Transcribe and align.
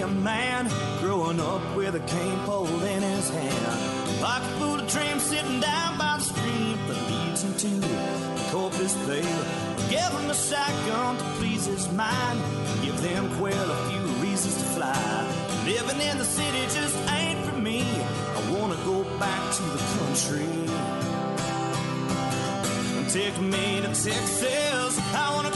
a 0.00 0.08
man 0.08 0.68
growing 1.00 1.40
up 1.40 1.62
with 1.76 1.94
a 1.94 2.00
cane 2.00 2.38
pole 2.44 2.82
in 2.82 3.02
his 3.02 3.30
hand. 3.30 4.20
Pocket 4.20 4.48
full 4.58 4.74
of 4.80 4.88
dreams 4.88 5.22
sitting 5.22 5.60
down 5.60 5.98
by 5.98 6.16
the 6.18 6.24
stream 6.24 6.78
that 6.88 6.98
leads 7.10 7.42
him 7.42 7.54
to 7.54 7.68
the 7.86 8.50
Corpus 8.50 8.94
Bay. 9.06 9.22
Give 9.90 10.12
him 10.18 10.30
a 10.30 10.34
shotgun 10.34 11.16
to 11.18 11.24
please 11.38 11.66
his 11.66 11.90
mind. 11.92 12.40
Give 12.82 13.00
them 13.00 13.30
quail 13.38 13.70
a 13.70 13.88
few 13.88 14.04
reasons 14.24 14.54
to 14.56 14.64
fly. 14.76 15.64
Living 15.64 16.00
in 16.00 16.18
the 16.18 16.24
city 16.24 16.62
just 16.74 16.96
ain't 17.10 17.44
for 17.46 17.58
me. 17.58 17.82
I 17.82 18.50
wanna 18.52 18.76
go 18.84 19.04
back 19.18 19.54
to 19.56 19.62
the 19.62 19.78
country. 19.98 20.46
Take 23.08 23.40
me 23.40 23.80
to 23.80 23.88
Texas. 23.88 24.98
I 25.14 25.32
wanna 25.34 25.55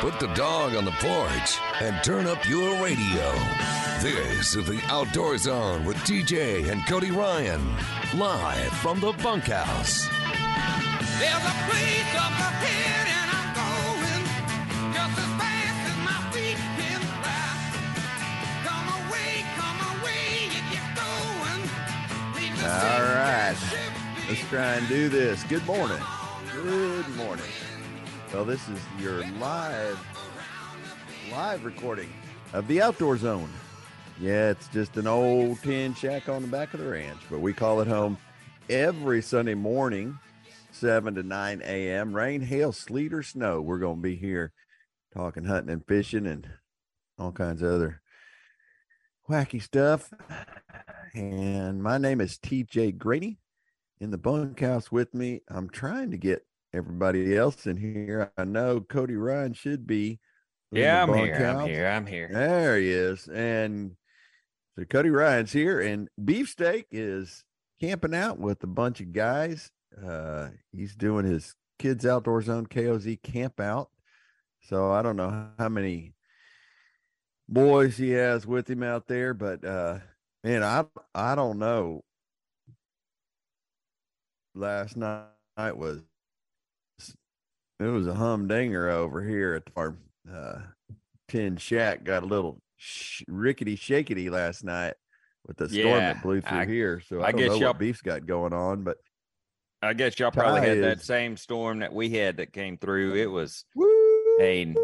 Put 0.00 0.18
the 0.18 0.28
dog 0.28 0.74
on 0.76 0.86
the 0.86 0.92
porch 0.92 1.58
and 1.82 2.02
turn 2.02 2.26
up 2.26 2.48
your 2.48 2.82
radio. 2.82 3.32
This 4.00 4.56
is 4.56 4.64
the 4.64 4.80
Outdoor 4.88 5.36
Zone 5.36 5.84
with 5.84 5.98
TJ 5.98 6.70
and 6.70 6.86
Cody 6.86 7.10
Ryan, 7.10 7.60
live 8.16 8.72
from 8.78 8.98
the 9.00 9.12
bunkhouse. 9.22 10.08
There's 11.18 11.44
a 11.44 11.56
place 11.68 12.14
up 12.16 12.32
ahead 12.32 13.08
and 13.12 13.28
I'm 13.36 13.50
going 13.60 14.24
just 14.94 15.18
as 15.20 15.30
fast 15.36 15.80
as 15.90 15.98
my 16.00 16.18
feet 16.32 16.56
can 16.80 17.00
fly. 17.20 17.52
Come 18.64 18.88
away, 19.04 19.44
come 19.60 20.00
away, 20.00 20.48
if 20.48 20.54
you 20.56 20.64
get 20.72 20.88
going. 20.96 21.60
Leave 22.36 22.56
the 22.58 22.72
All 22.72 22.80
city 22.80 23.04
right. 23.20 23.56
ship 23.68 23.92
Let's 24.30 24.48
try 24.48 24.74
and 24.76 24.88
do 24.88 25.10
this. 25.10 25.42
Good 25.44 25.66
morning. 25.66 26.00
Good 26.54 27.16
morning. 27.16 27.44
Well, 28.32 28.44
this 28.44 28.68
is 28.68 28.78
your 29.00 29.26
live 29.38 29.98
live 31.32 31.64
recording 31.64 32.08
of 32.52 32.68
the 32.68 32.80
Outdoor 32.80 33.16
Zone. 33.16 33.50
Yeah, 34.20 34.50
it's 34.50 34.68
just 34.68 34.96
an 34.96 35.08
old 35.08 35.60
tin 35.62 35.94
shack 35.94 36.28
on 36.28 36.42
the 36.42 36.48
back 36.48 36.72
of 36.72 36.78
the 36.78 36.88
ranch, 36.88 37.20
but 37.28 37.40
we 37.40 37.52
call 37.52 37.80
it 37.80 37.88
home 37.88 38.18
every 38.68 39.20
Sunday 39.20 39.54
morning, 39.54 40.16
7 40.70 41.16
to 41.16 41.24
9 41.24 41.62
a.m. 41.64 42.14
Rain, 42.14 42.40
hail, 42.40 42.70
sleet, 42.70 43.12
or 43.12 43.24
snow. 43.24 43.60
We're 43.60 43.80
going 43.80 43.96
to 43.96 44.02
be 44.02 44.14
here 44.14 44.52
talking 45.12 45.44
hunting 45.44 45.72
and 45.72 45.84
fishing 45.84 46.28
and 46.28 46.48
all 47.18 47.32
kinds 47.32 47.62
of 47.62 47.72
other 47.72 48.00
wacky 49.28 49.60
stuff. 49.60 50.08
And 51.14 51.82
my 51.82 51.98
name 51.98 52.20
is 52.20 52.38
TJ 52.38 52.96
Grady 52.96 53.40
in 54.00 54.12
the 54.12 54.18
bunkhouse 54.18 54.92
with 54.92 55.14
me. 55.14 55.42
I'm 55.48 55.68
trying 55.68 56.12
to 56.12 56.16
get 56.16 56.44
everybody 56.72 57.36
else 57.36 57.66
in 57.66 57.76
here. 57.76 58.32
I 58.36 58.44
know 58.44 58.80
Cody 58.80 59.16
Ryan 59.16 59.52
should 59.54 59.86
be. 59.86 60.20
Yeah, 60.72 61.02
I'm 61.02 61.14
here. 61.14 61.34
I'm 61.34 61.66
here. 61.66 61.86
I'm 61.86 62.06
here. 62.06 62.28
There 62.32 62.78
he 62.78 62.90
is. 62.90 63.26
And 63.28 63.96
so 64.78 64.84
Cody 64.84 65.10
Ryan's 65.10 65.52
here, 65.52 65.80
and 65.80 66.08
Beefsteak 66.22 66.86
is 66.92 67.44
camping 67.80 68.14
out 68.14 68.38
with 68.38 68.62
a 68.62 68.68
bunch 68.68 69.00
of 69.00 69.12
guys. 69.12 69.70
Uh, 70.04 70.48
he's 70.72 70.94
doing 70.94 71.26
his 71.26 71.54
Kids 71.78 72.06
Outdoor 72.06 72.42
Zone 72.42 72.66
KOZ 72.66 73.20
camp 73.22 73.58
out. 73.58 73.90
So 74.62 74.92
I 74.92 75.02
don't 75.02 75.16
know 75.16 75.48
how 75.58 75.68
many 75.68 76.14
boys 77.48 77.96
he 77.96 78.10
has 78.10 78.46
with 78.46 78.68
him 78.70 78.82
out 78.82 79.08
there, 79.08 79.34
but 79.34 79.64
uh, 79.64 79.98
man, 80.44 80.62
I 80.62 80.84
I 81.14 81.34
don't 81.34 81.58
know. 81.58 82.04
Last 84.54 84.96
night 84.96 85.26
was 85.56 86.02
it 87.80 87.86
was 87.88 88.06
a 88.06 88.14
humdinger 88.14 88.88
over 88.90 89.22
here 89.22 89.54
at 89.54 89.72
our 89.76 89.96
uh, 90.32 90.60
tin 91.28 91.56
shack. 91.56 92.04
Got 92.04 92.22
a 92.22 92.26
little 92.26 92.60
sh- 92.76 93.22
rickety 93.26 93.76
shakety 93.76 94.30
last 94.30 94.62
night 94.64 94.94
with 95.46 95.56
the 95.56 95.68
storm 95.68 95.86
Yeah, 95.86 96.12
that 96.12 96.22
blew 96.22 96.40
through 96.40 96.58
I- 96.58 96.66
here. 96.66 97.00
So 97.00 97.20
I, 97.22 97.28
I 97.28 97.32
guess 97.32 97.58
y'all- 97.58 97.72
beef's 97.72 98.02
got 98.02 98.26
going 98.26 98.52
on, 98.52 98.82
but 98.84 98.98
I 99.82 99.94
guess 99.94 100.18
y'all 100.18 100.30
probably 100.30 100.60
had 100.60 100.82
that 100.82 101.00
same 101.00 101.38
storm 101.38 101.78
that 101.78 101.92
we 101.92 102.10
had 102.10 102.36
that 102.36 102.52
came 102.52 102.76
through. 102.76 103.14
It 103.14 103.30
was 103.30 103.64
woo, 103.74 104.36
a 104.40 104.74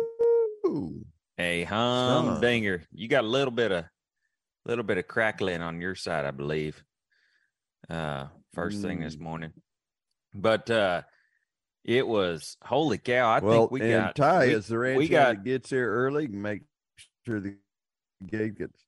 a 1.39 1.65
humdinger. 1.65 2.83
You 2.93 3.07
got 3.09 3.25
a 3.25 3.29
little 3.29 3.51
bit 3.53 3.73
of 3.73 3.85
little 4.65 4.85
bit 4.85 4.97
of 4.97 5.07
crackling 5.07 5.61
on 5.61 5.83
your 5.83 5.95
side, 5.95 6.25
I 6.25 6.31
believe. 6.31 6.83
Uh 7.91 8.29
first 8.55 8.81
thing 8.81 9.01
this 9.01 9.17
Mm. 9.17 9.21
morning. 9.21 9.53
But 10.35 10.71
uh 10.71 11.03
it 11.87 12.07
was 12.07 12.57
holy 12.65 12.99
cow. 12.99 13.31
I 13.31 13.39
well, 13.39 13.61
think 13.61 13.71
we 13.71 13.81
and 13.83 13.91
got 13.91 14.17
Ty 14.17 14.47
we, 14.47 14.55
is 14.55 14.67
the 14.67 14.77
ranch 14.77 14.99
we 14.99 15.09
got 15.09 15.37
that 15.37 15.45
gets 15.45 15.71
here 15.71 15.89
early 15.89 16.25
and 16.25 16.43
make 16.43 16.63
sure 17.25 17.41
the 17.41 17.55
gate 18.27 18.59
gets. 18.59 18.83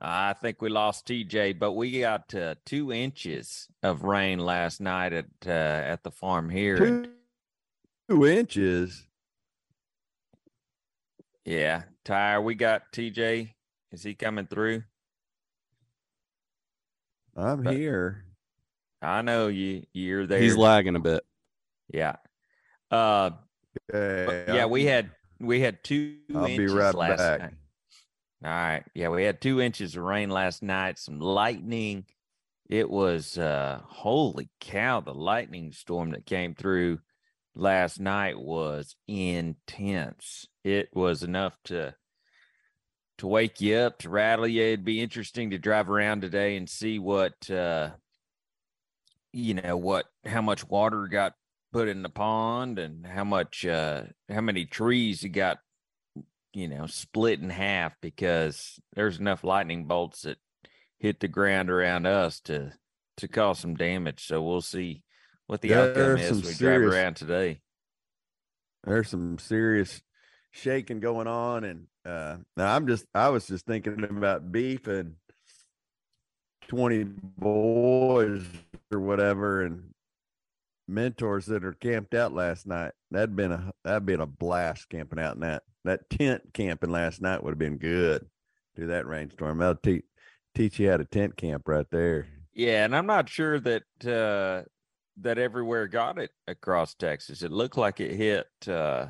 I 0.00 0.34
think 0.34 0.62
we 0.62 0.68
lost 0.68 1.08
TJ, 1.08 1.58
but 1.58 1.72
we 1.72 2.00
got 2.00 2.32
uh, 2.34 2.54
two 2.66 2.92
inches 2.92 3.68
of 3.82 4.04
rain 4.04 4.38
last 4.38 4.80
night 4.80 5.12
at 5.12 5.26
uh, 5.44 5.50
at 5.50 6.04
the 6.04 6.10
farm 6.12 6.50
here. 6.50 6.76
Two, 6.76 7.06
two 8.08 8.26
inches. 8.26 9.08
Yeah, 11.44 11.82
Ty, 12.04 12.38
we 12.38 12.54
got 12.54 12.92
TJ. 12.92 13.54
Is 13.90 14.02
he 14.04 14.14
coming 14.14 14.46
through? 14.46 14.84
I'm 17.36 17.62
But- 17.62 17.74
here. 17.74 18.24
I 19.02 19.22
know 19.22 19.48
you. 19.48 19.84
You're 19.92 20.26
there. 20.26 20.40
He's 20.40 20.56
lagging 20.56 20.96
a 20.96 21.00
bit. 21.00 21.24
yeah. 21.92 22.16
Uh, 22.90 23.30
Okay, 23.92 24.44
yeah, 24.54 24.60
I'm- 24.60 24.70
we 24.70 24.84
had 24.84 25.10
we 25.40 25.60
had 25.60 25.82
2 25.82 26.20
I'll 26.34 26.46
be 26.46 26.66
right 26.68 26.94
last 26.94 27.18
back. 27.18 27.40
night. 27.40 27.54
All 28.44 28.50
right. 28.50 28.84
Yeah, 28.94 29.08
we 29.08 29.24
had 29.24 29.40
two 29.40 29.60
inches 29.60 29.96
of 29.96 30.04
rain 30.04 30.30
last 30.30 30.62
night. 30.62 30.98
Some 30.98 31.18
lightning. 31.18 32.06
It 32.68 32.88
was 32.88 33.36
uh 33.36 33.80
holy 33.84 34.48
cow! 34.60 35.00
The 35.00 35.12
lightning 35.12 35.72
storm 35.72 36.10
that 36.12 36.24
came 36.24 36.54
through 36.54 37.00
last 37.56 37.98
night 38.00 38.38
was 38.38 38.94
intense. 39.08 40.46
It 40.62 40.88
was 40.94 41.22
enough 41.22 41.58
to 41.64 41.94
to 43.18 43.26
wake 43.26 43.60
you 43.60 43.76
up, 43.76 43.98
to 44.00 44.08
rattle 44.08 44.46
you. 44.46 44.62
It'd 44.62 44.84
be 44.84 45.00
interesting 45.00 45.50
to 45.50 45.58
drive 45.58 45.88
around 45.88 46.22
today 46.22 46.56
and 46.56 46.68
see 46.68 46.98
what 46.98 47.50
uh 47.50 47.90
you 49.32 49.54
know 49.54 49.76
what 49.76 50.06
how 50.24 50.40
much 50.40 50.68
water 50.68 51.08
got 51.08 51.34
put 51.72 51.88
in 51.88 52.02
the 52.02 52.08
pond 52.08 52.78
and 52.78 53.04
how 53.04 53.24
much 53.24 53.66
uh 53.66 54.02
how 54.32 54.40
many 54.40 54.64
trees 54.64 55.22
you 55.22 55.28
got 55.28 55.58
you 56.52 56.68
know 56.68 56.86
split 56.86 57.40
in 57.40 57.50
half 57.50 57.94
because 58.00 58.78
there's 58.94 59.18
enough 59.18 59.42
lightning 59.42 59.86
bolts 59.86 60.22
that 60.22 60.38
hit 60.98 61.18
the 61.18 61.26
ground 61.26 61.68
around 61.68 62.06
us 62.06 62.40
to 62.40 62.72
to 63.16 63.26
cause 63.26 63.58
some 63.58 63.74
damage 63.74 64.24
so 64.24 64.40
we'll 64.40 64.60
see 64.60 65.02
what 65.48 65.60
the 65.60 65.74
outcome 65.74 65.94
There's 65.94 66.30
is 66.30 66.46
we 66.46 66.54
drive 66.54 66.82
around 66.82 67.16
today 67.16 67.60
there's 68.84 69.08
some 69.08 69.38
serious 69.38 70.00
shaking 70.56 71.00
going 71.00 71.26
on 71.26 71.64
and 71.64 71.86
uh 72.06 72.36
now 72.56 72.74
i'm 72.74 72.86
just 72.86 73.04
i 73.14 73.28
was 73.28 73.46
just 73.46 73.66
thinking 73.66 74.04
about 74.04 74.52
beef 74.52 74.86
and 74.86 75.16
20 76.68 77.04
boys 77.38 78.44
or 78.92 79.00
whatever 79.00 79.62
and 79.62 79.94
mentors 80.88 81.46
that 81.46 81.64
are 81.64 81.72
camped 81.72 82.14
out 82.14 82.32
last 82.32 82.66
night. 82.66 82.92
That'd 83.10 83.36
been 83.36 83.52
a 83.52 83.72
that'd 83.84 84.06
been 84.06 84.20
a 84.20 84.26
blast 84.26 84.88
camping 84.88 85.18
out 85.18 85.34
in 85.34 85.40
that 85.40 85.62
that 85.84 86.08
tent 86.10 86.42
camping 86.52 86.90
last 86.90 87.20
night 87.20 87.42
would 87.42 87.50
have 87.50 87.58
been 87.58 87.78
good 87.78 88.26
do 88.76 88.86
that 88.88 89.06
rainstorm. 89.06 89.58
That'll 89.58 89.76
teach 89.76 90.04
teach 90.54 90.78
you 90.78 90.90
how 90.90 90.96
to 90.96 91.04
tent 91.04 91.36
camp 91.36 91.66
right 91.66 91.86
there. 91.90 92.26
Yeah 92.52 92.84
and 92.84 92.94
i'm 92.94 93.06
not 93.06 93.28
sure 93.28 93.58
that 93.60 93.82
uh 94.06 94.68
that 95.20 95.38
everywhere 95.38 95.86
got 95.86 96.18
it 96.18 96.30
across 96.46 96.94
texas. 96.94 97.42
It 97.42 97.52
looked 97.52 97.78
like 97.78 98.00
it 98.00 98.14
hit 98.14 98.46
uh 98.68 99.06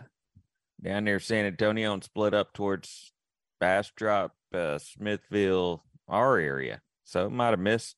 down 0.84 1.04
near 1.04 1.18
san 1.18 1.46
antonio 1.46 1.92
and 1.92 2.04
split 2.04 2.34
up 2.34 2.52
towards 2.52 3.12
bastrop 3.58 4.34
uh 4.52 4.78
smithville 4.78 5.82
our 6.08 6.38
area 6.38 6.80
so 7.04 7.28
might 7.30 7.50
have 7.50 7.58
missed 7.58 7.96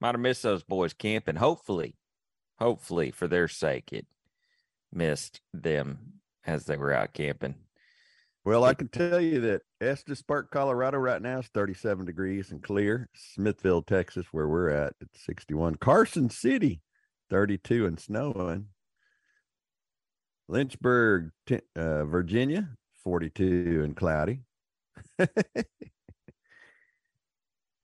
might 0.00 0.14
have 0.14 0.20
missed 0.20 0.42
those 0.42 0.64
boys 0.64 0.92
camping 0.92 1.36
hopefully 1.36 1.94
hopefully 2.58 3.10
for 3.10 3.28
their 3.28 3.46
sake 3.46 3.92
it 3.92 4.06
missed 4.92 5.40
them 5.52 6.20
as 6.44 6.64
they 6.64 6.76
were 6.76 6.92
out 6.92 7.12
camping. 7.14 7.54
Well, 8.44 8.64
I 8.64 8.74
can 8.74 8.88
tell 8.88 9.20
you 9.20 9.40
that 9.42 9.62
Estes 9.80 10.22
Park, 10.22 10.50
Colorado, 10.50 10.98
right 10.98 11.22
now 11.22 11.38
is 11.38 11.46
37 11.48 12.04
degrees 12.04 12.50
and 12.50 12.60
clear. 12.60 13.08
Smithville, 13.14 13.82
Texas, 13.82 14.26
where 14.32 14.48
we're 14.48 14.70
at, 14.70 14.94
it's 15.00 15.24
61. 15.24 15.76
Carson 15.76 16.28
City, 16.28 16.82
32 17.30 17.86
and 17.86 18.00
snowing. 18.00 18.66
Lynchburg, 20.48 21.30
uh, 21.76 22.04
Virginia, 22.04 22.68
42 23.04 23.82
and 23.84 23.96
cloudy. 23.96 24.40
I 25.18 25.26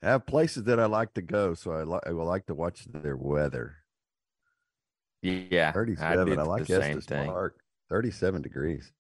have 0.03 0.27
places 0.27 0.65
that 0.65 0.79
I 0.79 0.87
like 0.87 1.15
to 1.15 1.23
go, 1.23 1.55
so 1.55 1.73
I, 1.73 1.83
li- 1.83 2.01
I 2.07 2.13
will 2.13 2.27
like 2.27 2.47
to 2.47 2.55
watch 2.55 2.85
their 2.85 3.17
weather. 3.17 3.77
Yeah, 5.23 5.73
37. 5.73 6.27
did 6.27 6.39
I, 6.39 6.43
like 6.43 6.71
Estes 6.71 7.07
thing. 7.07 7.27
Park. 7.27 7.59
37 7.91 8.43
degrees. 8.43 8.93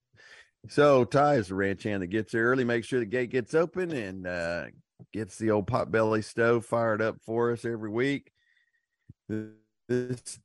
So 0.69 1.05
Ty 1.05 1.35
is 1.37 1.49
the 1.49 1.55
ranch 1.55 1.85
hand 1.85 2.03
that 2.03 2.09
gets 2.09 2.33
there 2.33 2.45
early, 2.45 2.65
makes 2.65 2.87
sure 2.87 2.99
the 2.99 3.07
gate 3.07 3.31
gets 3.31 3.55
open 3.55 3.93
and 3.93 4.27
uh, 4.27 4.65
gets 5.13 5.39
the 5.39 5.51
old 5.51 5.67
potbelly 5.67 6.25
stove 6.25 6.67
fired 6.67 7.01
up 7.01 7.17
for 7.25 7.53
us 7.53 7.65
every 7.65 7.91
week. 7.91 8.33
This 9.29 10.39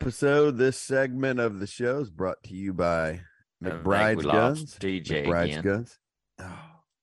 episode, 0.00 0.58
this 0.58 0.78
segment 0.78 1.40
of 1.40 1.58
the 1.58 1.66
show 1.66 2.00
is 2.00 2.10
brought 2.10 2.42
to 2.44 2.54
you 2.54 2.72
by 2.72 3.20
think 3.62 3.74
McBride's 3.82 4.24
Guns. 4.24 4.78
TJ 4.78 5.26
McBride's 5.26 5.56
again. 5.56 5.62
Guns. 5.62 5.98
Oh 6.40 6.58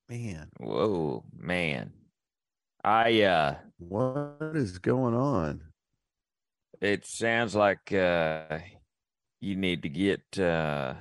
man, 0.10 0.50
Whoa, 0.60 1.24
man. 1.36 1.92
I 2.84 3.22
uh 3.24 3.56
what 3.78 4.38
is 4.56 4.80
going 4.80 5.16
on? 5.16 5.62
it 6.81 7.06
sounds 7.06 7.56
like 7.56 7.94
uh 7.94 8.60
you 9.40 9.56
need 9.56 9.84
to 9.84 9.90
get 9.90 10.38
uh 10.38 10.94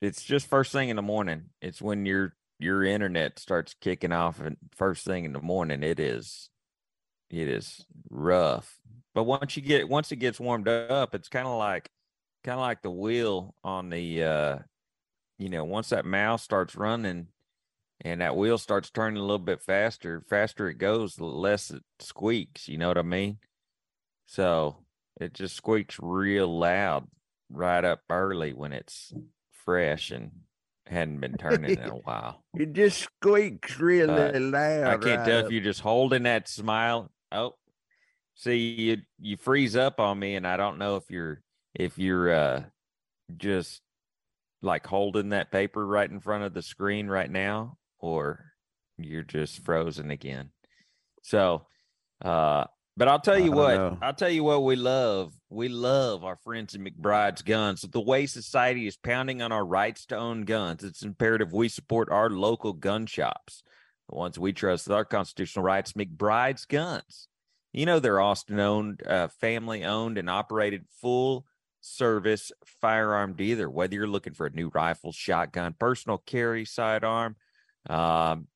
it's 0.00 0.22
just 0.22 0.46
first 0.46 0.72
thing 0.72 0.90
in 0.90 0.96
the 0.96 1.02
morning. 1.02 1.44
It's 1.60 1.82
when 1.82 2.06
your 2.06 2.34
your 2.58 2.84
internet 2.84 3.38
starts 3.38 3.74
kicking 3.80 4.12
off 4.12 4.40
and 4.40 4.56
first 4.72 5.04
thing 5.04 5.24
in 5.24 5.32
the 5.32 5.40
morning 5.40 5.82
it 5.82 5.98
is 5.98 6.50
it 7.30 7.48
is 7.48 7.84
rough. 8.10 8.78
But 9.14 9.24
once 9.24 9.56
you 9.56 9.62
get 9.62 9.88
once 9.88 10.12
it 10.12 10.16
gets 10.16 10.40
warmed 10.40 10.68
up, 10.68 11.14
it's 11.14 11.28
kind 11.28 11.46
of 11.46 11.58
like 11.58 11.88
kind 12.42 12.58
of 12.58 12.60
like 12.60 12.82
the 12.82 12.90
wheel 12.90 13.54
on 13.64 13.90
the 13.90 14.22
uh 14.22 14.58
you 15.38 15.48
know, 15.48 15.64
once 15.64 15.88
that 15.88 16.04
mouse 16.04 16.42
starts 16.42 16.76
running 16.76 17.26
and 18.00 18.20
that 18.20 18.36
wheel 18.36 18.58
starts 18.58 18.90
turning 18.90 19.18
a 19.18 19.24
little 19.24 19.38
bit 19.38 19.62
faster, 19.62 20.22
faster 20.28 20.68
it 20.68 20.78
goes, 20.78 21.16
the 21.16 21.24
less 21.24 21.70
it 21.70 21.82
squeaks, 21.98 22.68
you 22.68 22.78
know 22.78 22.88
what 22.88 22.98
I 22.98 23.02
mean? 23.02 23.38
So 24.26 24.84
it 25.20 25.34
just 25.34 25.56
squeaks 25.56 25.98
real 26.00 26.56
loud 26.58 27.08
right 27.50 27.84
up 27.84 28.00
early 28.10 28.52
when 28.52 28.72
it's 28.72 29.12
fresh 29.50 30.10
and 30.10 30.30
hadn't 30.86 31.20
been 31.20 31.36
turning 31.36 31.78
in 31.78 31.88
a 31.88 31.94
while. 32.04 32.42
It 32.54 32.72
just 32.72 33.00
squeaks 33.02 33.78
really 33.78 34.12
Uh, 34.12 34.38
loud. 34.40 34.84
I 34.84 34.96
can't 34.98 35.04
right 35.20 35.26
tell 35.26 35.38
up. 35.40 35.44
if 35.46 35.52
you're 35.52 35.62
just 35.62 35.80
holding 35.80 36.24
that 36.24 36.48
smile. 36.48 37.10
Oh, 37.32 37.54
see 38.34 38.56
you 38.58 38.96
you 39.18 39.36
freeze 39.36 39.76
up 39.76 39.98
on 40.00 40.18
me, 40.18 40.34
and 40.36 40.46
I 40.46 40.56
don't 40.56 40.78
know 40.78 40.96
if 40.96 41.10
you're 41.10 41.40
if 41.74 41.98
you're 41.98 42.32
uh 42.32 42.62
just 43.36 43.80
like 44.62 44.86
holding 44.86 45.30
that 45.30 45.50
paper 45.50 45.84
right 45.86 46.10
in 46.10 46.20
front 46.20 46.44
of 46.44 46.54
the 46.54 46.62
screen 46.62 47.06
right 47.06 47.30
now, 47.30 47.76
or 47.98 48.44
you're 48.98 49.22
just 49.22 49.64
frozen 49.64 50.10
again. 50.10 50.50
So, 51.22 51.66
uh, 52.24 52.64
but 52.96 53.08
I'll 53.08 53.18
tell 53.20 53.38
you 53.38 53.50
what, 53.52 53.74
know. 53.76 53.98
I'll 54.00 54.14
tell 54.14 54.30
you 54.30 54.44
what 54.44 54.62
we 54.62 54.76
love. 54.76 55.32
We 55.54 55.68
love 55.68 56.24
our 56.24 56.34
friends 56.34 56.74
at 56.74 56.80
McBride's 56.80 57.42
Guns. 57.42 57.82
The 57.82 58.00
way 58.00 58.26
society 58.26 58.88
is 58.88 58.96
pounding 58.96 59.40
on 59.40 59.52
our 59.52 59.64
rights 59.64 60.04
to 60.06 60.16
own 60.16 60.42
guns, 60.42 60.82
it's 60.82 61.04
imperative 61.04 61.52
we 61.52 61.68
support 61.68 62.10
our 62.10 62.28
local 62.28 62.72
gun 62.72 63.06
shops, 63.06 63.62
the 64.08 64.16
ones 64.16 64.36
we 64.36 64.52
trust 64.52 64.88
with 64.88 64.96
our 64.96 65.04
constitutional 65.04 65.64
rights. 65.64 65.92
McBride's 65.92 66.64
Guns. 66.64 67.28
You 67.72 67.86
know 67.86 68.00
they're 68.00 68.20
Austin 68.20 68.58
owned, 68.58 69.06
uh, 69.06 69.28
family 69.28 69.84
owned, 69.84 70.18
and 70.18 70.28
operated 70.28 70.86
full 71.00 71.46
service 71.80 72.50
firearm 72.80 73.34
dealer. 73.34 73.70
Whether 73.70 73.94
you're 73.94 74.08
looking 74.08 74.34
for 74.34 74.46
a 74.46 74.50
new 74.50 74.72
rifle, 74.74 75.12
shotgun, 75.12 75.76
personal 75.78 76.18
carry, 76.18 76.64
sidearm, 76.64 77.36
um, 77.88 78.48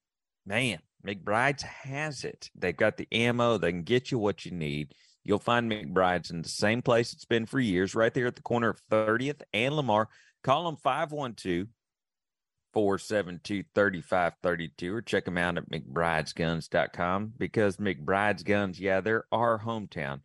man, 0.45 0.81
McBride's 1.07 1.63
has 1.63 2.25
it. 2.25 2.51
They've 2.57 2.77
got 2.77 2.97
the 2.97 3.07
ammo. 3.13 3.57
They 3.57 3.71
can 3.71 3.85
get 3.85 4.11
you 4.11 4.19
what 4.19 4.45
you 4.45 4.51
need. 4.51 4.95
You'll 5.29 5.39
find 5.39 5.71
McBride's 5.71 6.31
in 6.31 6.41
the 6.41 6.49
same 6.49 6.81
place 6.81 7.13
it's 7.13 7.27
been 7.27 7.45
for 7.45 7.61
years, 7.61 7.95
right 7.95 8.15
there 8.15 8.29
at 8.29 8.35
the 8.35 8.41
corner 8.41 8.71
of 8.71 8.81
30th 8.91 9.43
and 9.53 9.77
Lamar. 9.77 10.09
Call 10.43 10.65
them 10.65 10.77
512 10.77 11.67
472 12.73 13.65
3532 13.75 14.95
or 14.95 15.03
check 15.03 15.27
them 15.27 15.37
out 15.37 15.59
at 15.59 15.69
McBridesGuns.com 15.71 17.35
because 17.37 17.77
McBride's 17.77 18.43
Guns, 18.43 18.81
yeah, 18.81 19.03
they're 19.03 19.27
our 19.31 19.59
hometown 19.59 20.21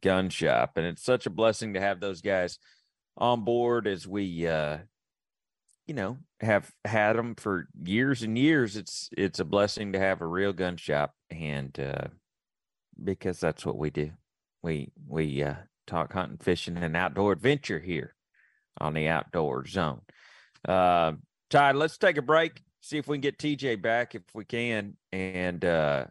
gun 0.00 0.28
shop. 0.30 0.76
And 0.76 0.86
it's 0.86 1.02
such 1.02 1.26
a 1.26 1.30
blessing 1.30 1.74
to 1.74 1.80
have 1.80 1.98
those 1.98 2.20
guys 2.20 2.60
on 3.16 3.42
board 3.42 3.88
as 3.88 4.06
we, 4.06 4.46
uh, 4.46 4.78
you 5.88 5.94
know, 5.94 6.18
have 6.40 6.70
had 6.84 7.16
them 7.16 7.34
for 7.34 7.66
years 7.82 8.22
and 8.22 8.38
years. 8.38 8.76
It's 8.76 9.10
it's 9.10 9.40
a 9.40 9.44
blessing 9.44 9.94
to 9.94 9.98
have 9.98 10.20
a 10.20 10.26
real 10.26 10.52
gun 10.52 10.76
shop, 10.76 11.14
and 11.30 11.76
uh, 11.80 12.06
because 13.02 13.40
that's 13.40 13.66
what 13.66 13.76
we 13.76 13.90
do. 13.90 14.12
We 14.62 14.92
we 15.08 15.42
uh, 15.42 15.54
talk 15.86 16.12
hunting, 16.12 16.38
fishing, 16.38 16.76
and 16.76 16.96
outdoor 16.96 17.32
adventure 17.32 17.78
here 17.78 18.14
on 18.78 18.94
the 18.94 19.08
Outdoor 19.08 19.66
Zone. 19.66 20.02
Uh, 20.66 21.12
Ty, 21.48 21.72
let's 21.72 21.98
take 21.98 22.16
a 22.16 22.22
break. 22.22 22.62
See 22.80 22.98
if 22.98 23.08
we 23.08 23.16
can 23.16 23.22
get 23.22 23.38
TJ 23.38 23.82
back 23.82 24.14
if 24.14 24.22
we 24.34 24.44
can, 24.44 24.96
and 25.12 25.64
uh, 25.64 26.06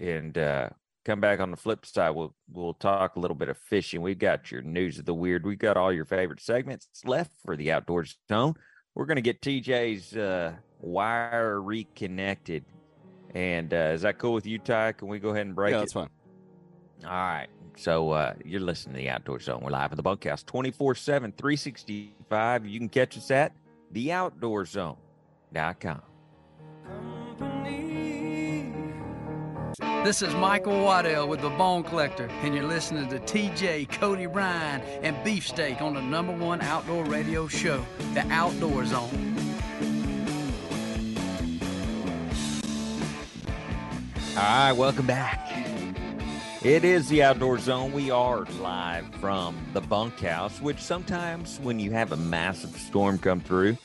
and 0.00 0.36
uh, 0.36 0.70
come 1.04 1.20
back 1.20 1.40
on 1.40 1.50
the 1.50 1.56
flip 1.56 1.86
side. 1.86 2.10
We'll 2.10 2.34
we'll 2.52 2.74
talk 2.74 3.16
a 3.16 3.20
little 3.20 3.34
bit 3.36 3.48
of 3.48 3.58
fishing. 3.58 4.02
We've 4.02 4.18
got 4.18 4.50
your 4.50 4.62
news 4.62 4.98
of 4.98 5.04
the 5.04 5.14
weird. 5.14 5.46
We've 5.46 5.58
got 5.58 5.76
all 5.76 5.92
your 5.92 6.04
favorite 6.04 6.40
segments 6.40 6.88
left 7.04 7.32
for 7.44 7.56
the 7.56 7.72
Outdoor 7.72 8.04
Zone 8.28 8.54
we're 8.94 9.06
going 9.06 9.16
to 9.16 9.22
get 9.22 9.40
TJ's 9.40 10.16
uh, 10.16 10.52
wire 10.80 11.60
reconnected. 11.60 12.64
And 13.34 13.72
uh, 13.72 13.92
is 13.94 14.02
that 14.02 14.18
cool 14.18 14.34
with 14.34 14.46
you, 14.46 14.58
Ty? 14.58 14.92
Can 14.92 15.08
we 15.08 15.18
go 15.18 15.30
ahead 15.30 15.46
and 15.46 15.54
break 15.54 15.72
yeah, 15.72 15.78
it? 15.78 15.80
that's 15.80 15.92
fine. 15.94 16.10
All 17.04 17.10
right. 17.10 17.48
So 17.76 18.10
uh, 18.10 18.34
you're 18.44 18.60
listening 18.60 18.96
to 18.96 19.00
the 19.00 19.10
Outdoor 19.10 19.40
Zone. 19.40 19.60
We're 19.62 19.70
live 19.70 19.92
in 19.92 19.96
the 19.96 20.02
bunkhouse 20.02 20.42
24 20.42 20.94
7, 20.94 21.32
365. 21.32 22.66
You 22.66 22.78
can 22.78 22.88
catch 22.88 23.16
us 23.16 23.30
at 23.30 23.52
theoutdoorzone.com. 23.94 26.02
This 30.04 30.20
is 30.20 30.34
Michael 30.34 30.82
Waddell 30.82 31.28
with 31.28 31.40
the 31.40 31.50
Bone 31.50 31.84
Collector, 31.84 32.28
and 32.42 32.54
you're 32.54 32.66
listening 32.66 33.08
to 33.08 33.20
TJ, 33.20 33.88
Cody 33.88 34.26
Ryan, 34.26 34.80
and 35.02 35.16
Beefsteak 35.22 35.80
on 35.80 35.94
the 35.94 36.02
number 36.02 36.32
one 36.32 36.60
outdoor 36.60 37.04
radio 37.04 37.46
show, 37.46 37.84
The 38.12 38.26
Outdoor 38.28 38.84
Zone. 38.84 39.36
All 44.36 44.42
right, 44.42 44.72
welcome 44.72 45.06
back. 45.06 45.61
It 46.64 46.84
is 46.84 47.08
the 47.08 47.24
Outdoor 47.24 47.58
Zone. 47.58 47.90
We 47.90 48.12
are 48.12 48.44
live 48.60 49.12
from 49.16 49.56
the 49.72 49.80
bunkhouse, 49.80 50.60
which 50.60 50.78
sometimes 50.78 51.58
when 51.58 51.80
you 51.80 51.90
have 51.90 52.12
a 52.12 52.16
massive 52.16 52.70
storm 52.76 53.18
come 53.18 53.40
through, 53.40 53.76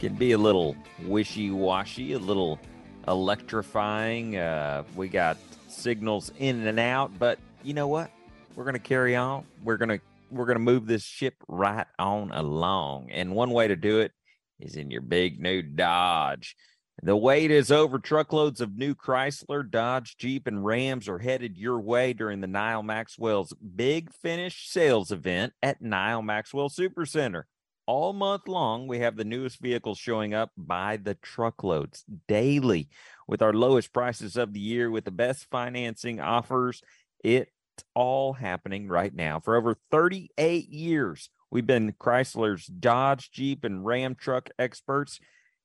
can 0.00 0.16
be 0.16 0.32
a 0.32 0.38
little 0.38 0.74
wishy-washy, 1.04 2.14
a 2.14 2.18
little 2.18 2.58
electrifying. 3.06 4.36
Uh, 4.38 4.82
we 4.96 5.06
got 5.06 5.36
signals 5.68 6.32
in 6.40 6.66
and 6.66 6.80
out, 6.80 7.16
but 7.16 7.38
you 7.62 7.74
know 7.74 7.86
what? 7.86 8.10
We're 8.56 8.64
gonna 8.64 8.80
carry 8.80 9.14
on. 9.14 9.44
We're 9.62 9.76
gonna 9.76 10.00
we're 10.28 10.46
gonna 10.46 10.58
move 10.58 10.88
this 10.88 11.04
ship 11.04 11.34
right 11.46 11.86
on 11.96 12.32
along, 12.32 13.12
and 13.12 13.36
one 13.36 13.50
way 13.50 13.68
to 13.68 13.76
do 13.76 14.00
it 14.00 14.10
is 14.58 14.74
in 14.74 14.90
your 14.90 15.02
big 15.02 15.40
new 15.40 15.62
Dodge. 15.62 16.56
The 17.02 17.16
wait 17.16 17.50
is 17.50 17.70
over. 17.70 17.98
Truckloads 17.98 18.62
of 18.62 18.76
new 18.76 18.94
Chrysler, 18.94 19.68
Dodge, 19.68 20.16
Jeep, 20.16 20.46
and 20.46 20.64
Rams 20.64 21.08
are 21.08 21.18
headed 21.18 21.58
your 21.58 21.78
way 21.78 22.14
during 22.14 22.40
the 22.40 22.46
Nyle 22.46 22.82
Maxwell's 22.82 23.52
Big 23.52 24.10
Finish 24.22 24.70
sales 24.70 25.12
event 25.12 25.52
at 25.62 25.82
Nile 25.82 26.22
Maxwell 26.22 26.70
Supercenter. 26.70 27.42
All 27.86 28.14
month 28.14 28.48
long, 28.48 28.88
we 28.88 29.00
have 29.00 29.14
the 29.14 29.24
newest 29.24 29.60
vehicles 29.60 29.98
showing 29.98 30.32
up 30.32 30.50
by 30.56 30.96
the 30.96 31.14
truckloads 31.16 32.02
daily 32.26 32.88
with 33.28 33.42
our 33.42 33.52
lowest 33.52 33.92
prices 33.92 34.36
of 34.36 34.54
the 34.54 34.60
year 34.60 34.90
with 34.90 35.04
the 35.04 35.10
best 35.10 35.46
financing 35.50 36.18
offers. 36.18 36.82
It's 37.22 37.50
all 37.94 38.32
happening 38.32 38.88
right 38.88 39.14
now. 39.14 39.38
For 39.38 39.54
over 39.54 39.76
38 39.90 40.70
years, 40.70 41.28
we've 41.50 41.66
been 41.66 41.92
Chrysler's 41.92 42.66
Dodge, 42.66 43.30
Jeep, 43.30 43.64
and 43.64 43.84
Ram 43.84 44.14
truck 44.14 44.48
experts 44.58 45.20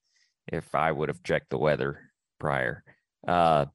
if 0.48 0.74
I 0.74 0.91
would 0.91 1.10
have 1.10 1.24
checked 1.24 1.50
the 1.50 1.58
weather 1.58 2.12
prior. 2.39 2.84
Uh, 3.27 3.65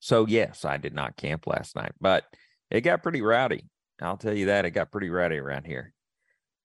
so 0.00 0.26
yes, 0.26 0.64
I 0.64 0.76
did 0.76 0.94
not 0.94 1.16
camp 1.16 1.46
last 1.46 1.76
night, 1.76 1.92
but 2.00 2.24
it 2.70 2.80
got 2.80 3.02
pretty 3.02 3.22
rowdy. 3.22 3.68
I'll 4.02 4.16
tell 4.16 4.34
you 4.34 4.46
that 4.46 4.64
it 4.64 4.70
got 4.70 4.90
pretty 4.90 5.10
rowdy 5.10 5.36
around 5.36 5.66
here. 5.66 5.92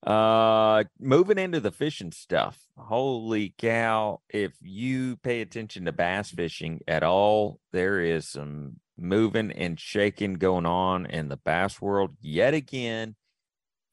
Uh, 0.05 0.83
moving 0.99 1.39
into 1.39 1.59
the 1.59 1.71
fishing 1.71 2.11
stuff. 2.11 2.59
Holy 2.77 3.55
cow! 3.57 4.21
If 4.29 4.53
you 4.61 5.17
pay 5.17 5.41
attention 5.41 5.85
to 5.85 5.91
bass 5.91 6.29
fishing 6.29 6.81
at 6.87 7.01
all, 7.01 7.59
there 7.73 7.99
is 7.99 8.29
some 8.29 8.79
moving 8.97 9.51
and 9.51 9.79
shaking 9.79 10.35
going 10.35 10.67
on 10.67 11.07
in 11.07 11.27
the 11.27 11.37
bass 11.37 11.81
world 11.81 12.11
yet 12.21 12.53
again. 12.53 13.15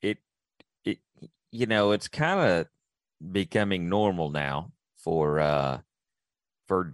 It, 0.02 0.18
it, 0.84 0.98
you 1.50 1.66
know, 1.66 1.92
it's 1.92 2.08
kind 2.08 2.40
of 2.40 2.66
becoming 3.32 3.88
normal 3.88 4.30
now 4.30 4.72
for, 4.98 5.40
uh, 5.40 5.78
for, 6.68 6.92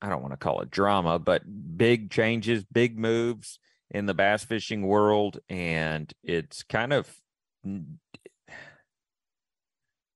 I 0.00 0.08
don't 0.08 0.22
want 0.22 0.32
to 0.32 0.38
call 0.38 0.60
it 0.60 0.70
drama, 0.70 1.18
but 1.18 1.42
big 1.76 2.10
changes, 2.10 2.64
big 2.64 2.98
moves 2.98 3.58
in 3.90 4.06
the 4.06 4.14
bass 4.14 4.44
fishing 4.44 4.86
world. 4.86 5.40
And 5.48 6.12
it's 6.22 6.62
kind 6.62 6.92
of, 6.92 7.14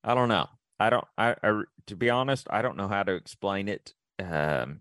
I 0.07 0.15
don't 0.15 0.29
know. 0.29 0.47
I 0.79 0.89
don't, 0.89 1.05
I, 1.19 1.35
I 1.43 1.63
to 1.89 1.97
be 1.97 2.11
honest, 2.11 2.47
I 2.49 2.63
don't 2.63 2.77
know 2.77 2.87
how 2.87 3.03
to 3.03 3.15
explain 3.15 3.69
it. 3.69 3.93
Um, 4.21 4.81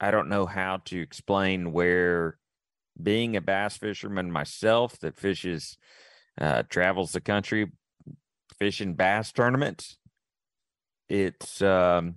I 0.00 0.12
don't 0.12 0.28
know 0.28 0.46
how 0.46 0.76
to 0.86 1.00
explain 1.00 1.72
where 1.72 2.38
being 3.02 3.36
a 3.36 3.40
bass 3.40 3.76
fisherman 3.76 4.30
myself 4.30 5.00
that 5.00 5.18
fishes, 5.18 5.76
uh, 6.40 6.62
travels 6.68 7.10
the 7.12 7.20
country 7.20 7.72
fishing 8.60 8.94
bass 8.94 9.32
tournaments. 9.32 9.98
It's, 11.08 11.60
um, 11.60 12.16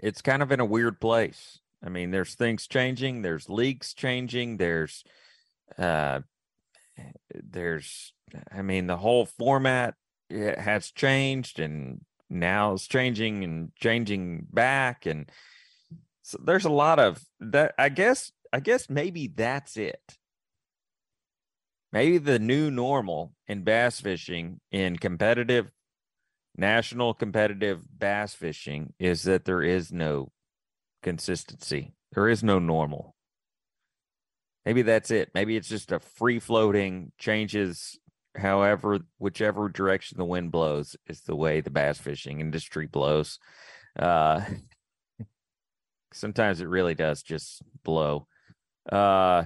it's 0.00 0.22
kind 0.22 0.42
of 0.42 0.50
in 0.50 0.58
a 0.58 0.64
weird 0.64 1.00
place. 1.00 1.60
I 1.84 1.88
mean, 1.88 2.10
there's 2.10 2.34
things 2.34 2.66
changing, 2.66 3.22
there's 3.22 3.48
leagues 3.48 3.94
changing, 3.94 4.56
there's, 4.56 5.04
uh, 5.78 6.20
there's, 7.32 8.12
I 8.50 8.62
mean, 8.62 8.88
the 8.88 8.96
whole 8.96 9.26
format 9.26 9.94
has 10.30 10.90
changed 10.90 11.58
and 11.60 12.00
now 12.28 12.72
it's 12.72 12.86
changing 12.86 13.44
and 13.44 13.72
changing 13.76 14.46
back 14.52 15.06
and 15.06 15.30
so 16.22 16.38
there's 16.44 16.64
a 16.64 16.70
lot 16.70 16.98
of 16.98 17.22
that 17.38 17.72
i 17.78 17.88
guess 17.88 18.32
i 18.52 18.60
guess 18.60 18.88
maybe 18.90 19.28
that's 19.28 19.76
it. 19.76 20.16
Maybe 21.92 22.18
the 22.18 22.38
new 22.38 22.70
normal 22.70 23.32
in 23.46 23.62
bass 23.62 24.00
fishing 24.00 24.60
in 24.70 24.96
competitive 24.96 25.70
national 26.56 27.14
competitive 27.14 27.82
bass 27.96 28.34
fishing 28.34 28.92
is 28.98 29.22
that 29.22 29.44
there 29.44 29.62
is 29.62 29.92
no 29.92 30.32
consistency. 31.02 31.94
There 32.12 32.28
is 32.28 32.42
no 32.42 32.58
normal. 32.58 33.14
Maybe 34.64 34.82
that's 34.82 35.10
it. 35.10 35.30
Maybe 35.32 35.56
it's 35.56 35.68
just 35.68 35.92
a 35.92 36.00
free 36.00 36.38
floating 36.38 37.12
changes 37.18 37.98
however 38.36 39.00
whichever 39.18 39.68
direction 39.68 40.18
the 40.18 40.24
wind 40.24 40.50
blows 40.50 40.96
is 41.08 41.22
the 41.22 41.36
way 41.36 41.60
the 41.60 41.70
bass 41.70 41.98
fishing 41.98 42.40
industry 42.40 42.86
blows 42.86 43.38
uh 43.98 44.40
sometimes 46.16 46.60
it 46.60 46.68
really 46.68 46.94
does 46.94 47.22
just 47.22 47.62
blow. 47.84 48.26
Uh, 48.90 49.44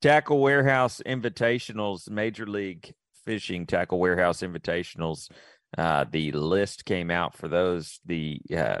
tackle 0.00 0.40
warehouse 0.40 1.02
invitationals, 1.04 2.08
Major 2.08 2.46
League 2.46 2.92
Fishing 3.24 3.66
Tackle 3.66 3.98
Warehouse 3.98 4.40
Invitationals. 4.40 5.30
Uh, 5.76 6.04
the 6.10 6.32
list 6.32 6.84
came 6.84 7.10
out 7.10 7.36
for 7.36 7.48
those. 7.48 8.00
The 8.06 8.40
uh, 8.56 8.80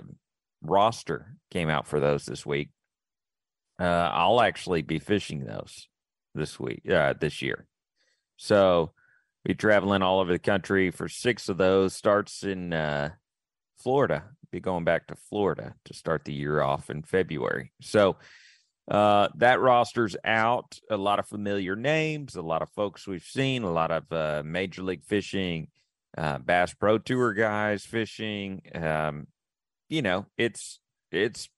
roster 0.62 1.34
came 1.50 1.68
out 1.68 1.86
for 1.86 2.00
those 2.00 2.24
this 2.24 2.46
week. 2.46 2.70
Uh, 3.80 4.10
I'll 4.12 4.40
actually 4.40 4.82
be 4.82 4.98
fishing 4.98 5.44
those 5.44 5.88
this 6.34 6.58
week, 6.58 6.82
uh, 6.90 7.14
this 7.20 7.42
year. 7.42 7.66
So 8.38 8.92
be 9.44 9.54
traveling 9.54 10.00
all 10.00 10.20
over 10.20 10.32
the 10.32 10.38
country 10.38 10.90
for 10.90 11.08
six 11.08 11.50
of 11.50 11.58
those. 11.58 11.94
Starts 11.94 12.42
in 12.42 12.72
uh, 12.72 13.10
Florida 13.76 14.24
be 14.50 14.60
going 14.60 14.84
back 14.84 15.06
to 15.08 15.14
Florida 15.14 15.74
to 15.84 15.94
start 15.94 16.24
the 16.24 16.32
year 16.32 16.62
off 16.62 16.90
in 16.90 17.02
February. 17.02 17.72
So 17.80 18.16
uh, 18.90 19.28
that 19.36 19.60
roster's 19.60 20.16
out. 20.24 20.78
A 20.90 20.96
lot 20.96 21.18
of 21.18 21.26
familiar 21.26 21.76
names, 21.76 22.36
a 22.36 22.42
lot 22.42 22.62
of 22.62 22.70
folks 22.70 23.06
we've 23.06 23.22
seen, 23.22 23.62
a 23.62 23.70
lot 23.70 23.90
of 23.90 24.10
uh, 24.12 24.42
Major 24.44 24.82
League 24.82 25.04
Fishing, 25.04 25.68
uh, 26.16 26.38
Bass 26.38 26.72
Pro 26.72 26.98
Tour 26.98 27.34
guys 27.34 27.84
fishing. 27.84 28.62
Um, 28.74 29.26
you 29.88 30.02
know, 30.02 30.26
it's 30.36 30.80
it's 31.12 31.48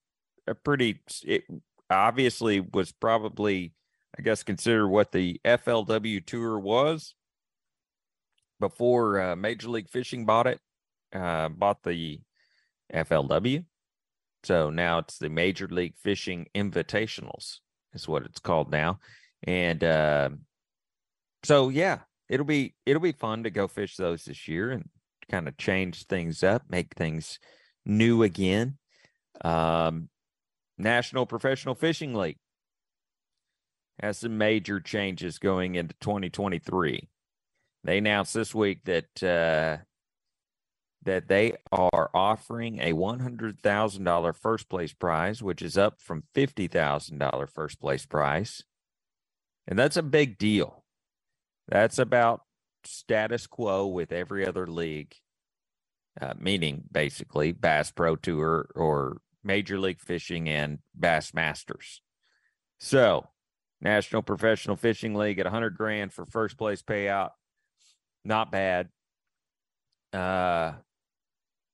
a 0.47 0.55
pretty. 0.55 1.01
It 1.25 1.45
obviously 1.89 2.61
was 2.61 2.93
probably, 2.93 3.73
I 4.21 4.23
guess, 4.23 4.43
consider 4.43 4.87
what 4.87 5.13
the 5.13 5.41
FLW 5.47 6.27
Tour 6.27 6.59
was 6.59 7.15
before 8.61 9.19
uh, 9.19 9.35
Major 9.35 9.71
League 9.71 9.89
Fishing 9.89 10.27
bought 10.27 10.47
it. 10.47 10.61
Uh, 11.11 11.49
bought 11.49 11.83
the 11.83 12.21
FLW. 12.93 13.65
So 14.43 14.69
now 14.69 14.99
it's 14.99 15.17
the 15.17 15.31
Major 15.31 15.69
League 15.69 15.95
Fishing 15.97 16.49
Invitationals, 16.55 17.61
is 17.95 18.07
what 18.07 18.27
it's 18.27 18.41
called 18.41 18.71
now. 18.71 18.99
And 19.45 19.83
uh, 19.83 20.29
so 21.43 21.71
yeah, 21.71 22.01
it'll 22.29 22.45
be 22.45 22.75
it'll 22.85 23.01
be 23.01 23.13
fun 23.13 23.45
to 23.45 23.51
go 23.51 23.69
fish 23.69 23.97
those 23.97 24.25
this 24.25 24.47
year 24.47 24.71
and 24.71 24.87
kind 25.31 25.49
of 25.49 25.57
change 25.57 26.05
things 26.05 26.43
up, 26.43 26.65
make 26.69 26.95
things 26.95 27.39
new 27.87 28.23
again. 28.23 28.77
Um, 29.43 30.11
National 30.77 31.25
Professional 31.25 31.75
Fishing 31.75 32.13
League 32.15 32.37
has 34.03 34.19
some 34.19 34.39
major 34.39 34.81
changes 34.81 35.39
going 35.39 35.75
into 35.75 35.95
2023. 36.01 37.09
They 37.85 37.99
announced 37.99 38.35
this 38.35 38.55
week 38.55 38.85
that 38.85 39.23
uh, 39.23 39.85
that 41.03 41.29
they 41.29 41.57
are 41.73 42.11
offering 42.13 42.79
a 42.81 42.93
$100,000 42.93 44.37
first 44.37 44.69
place 44.69 44.93
prize, 44.93 45.43
which 45.43 45.63
is 45.63 45.79
up 45.79 46.01
from 46.01 46.25
$50,000 46.35 47.51
first 47.51 47.81
place 47.81 48.05
prize. 48.05 48.65
And 49.67 49.79
that's 49.79 49.97
a 49.97 50.03
big 50.03 50.37
deal. 50.37 50.85
That's 51.69 51.99
about 51.99 52.43
status 52.85 53.47
quo 53.47 53.87
with 53.87 54.13
every 54.13 54.47
other 54.47 54.67
league, 54.67 55.15
uh, 56.21 56.35
meaning 56.39 56.83
basically 56.91 57.53
Bass 57.53 57.91
Pro 57.91 58.17
Tour 58.17 58.69
or 58.75 59.23
Major 59.43 59.79
League 59.79 60.01
Fishing 60.01 60.49
and 60.49 60.81
Bass 60.95 61.33
Masters. 61.33 62.03
So, 62.79 63.29
National 63.81 64.23
Professional 64.23 64.77
Fishing 64.77 65.15
League 65.15 65.39
at 65.39 65.47
100 65.47 65.77
grand 65.77 66.13
for 66.13 66.27
first 66.27 66.57
place 66.59 66.83
payout. 66.83 67.31
Not 68.25 68.53
bad. 68.53 68.89
Uh, 70.13 70.73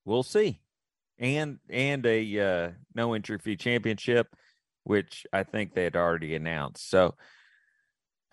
we'll 0.04 0.22
see. 0.22 0.60
And 1.18 1.58
and 1.70 2.04
a 2.04 2.40
uh, 2.40 2.70
no 2.94 3.14
entry 3.14 3.38
fee 3.38 3.56
championship, 3.56 4.28
which 4.84 5.26
I 5.32 5.42
think 5.44 5.72
they 5.74 5.84
had 5.84 5.96
already 5.96 6.34
announced. 6.34 6.88
So 6.90 7.14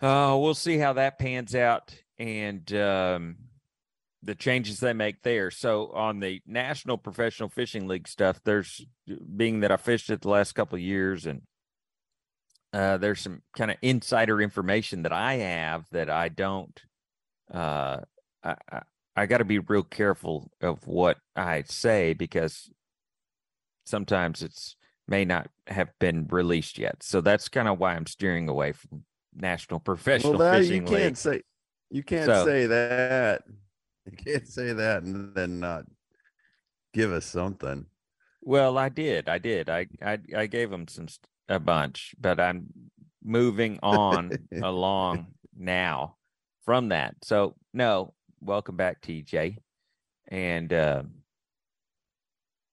Uh, 0.00 0.36
we'll 0.38 0.54
see 0.54 0.76
how 0.76 0.92
that 0.94 1.18
pans 1.18 1.54
out 1.54 1.94
and 2.18 2.70
um, 2.74 3.36
the 4.22 4.34
changes 4.34 4.80
they 4.80 4.92
make 4.92 5.22
there. 5.22 5.50
So 5.50 5.90
on 5.94 6.20
the 6.20 6.42
National 6.46 6.98
Professional 6.98 7.48
Fishing 7.48 7.88
League 7.88 8.06
stuff, 8.06 8.38
there's 8.44 8.84
being 9.34 9.60
that 9.60 9.72
I 9.72 9.76
fished 9.78 10.10
it 10.10 10.20
the 10.20 10.28
last 10.28 10.52
couple 10.52 10.76
of 10.76 10.82
years 10.82 11.24
and 11.26 11.42
uh, 12.74 12.96
there's 12.98 13.20
some 13.20 13.40
kind 13.56 13.70
of 13.70 13.76
insider 13.82 14.42
information 14.42 15.02
that 15.04 15.12
I 15.12 15.34
have 15.34 15.86
that 15.92 16.10
I 16.10 16.28
don't. 16.28 16.78
Uh, 17.52 18.00
I 18.42 18.56
I, 18.70 18.82
I 19.16 19.26
got 19.26 19.38
to 19.38 19.44
be 19.44 19.60
real 19.60 19.84
careful 19.84 20.50
of 20.60 20.84
what 20.88 21.18
I 21.36 21.62
say 21.68 22.14
because 22.14 22.68
sometimes 23.86 24.42
it's 24.42 24.74
may 25.06 25.24
not 25.24 25.48
have 25.68 25.90
been 26.00 26.26
released 26.30 26.78
yet. 26.78 27.02
So 27.02 27.20
that's 27.20 27.48
kind 27.48 27.68
of 27.68 27.78
why 27.78 27.94
I'm 27.94 28.06
steering 28.06 28.48
away 28.48 28.72
from 28.72 29.04
National 29.36 29.78
Professional 29.78 30.36
well, 30.36 30.58
Fishing 30.58 30.86
you 30.86 30.96
can't 30.96 31.16
say 31.18 31.42
you 31.90 32.02
can't 32.02 32.26
So- 32.26 32.44
say 32.44 32.66
that. 32.66 33.44
You 34.06 34.12
can't 34.12 34.46
say 34.46 34.72
that 34.74 35.02
and 35.04 35.34
then 35.34 35.60
not 35.60 35.86
give 36.92 37.10
us 37.10 37.24
something. 37.24 37.86
Well, 38.42 38.76
I 38.76 38.90
did. 38.90 39.30
I 39.30 39.38
did. 39.38 39.70
I 39.70 39.86
I 40.02 40.18
I 40.36 40.46
gave 40.46 40.68
them 40.68 40.88
some 40.88 41.06
a 41.48 41.58
bunch, 41.58 42.14
but 42.20 42.40
I'm 42.40 42.66
moving 43.22 43.78
on 43.82 44.32
along 44.62 45.28
now 45.56 46.16
from 46.64 46.88
that. 46.88 47.16
So, 47.22 47.54
no, 47.72 48.14
welcome 48.40 48.76
back 48.76 49.00
TJ. 49.00 49.58
And 50.28 50.72
uh 50.72 51.02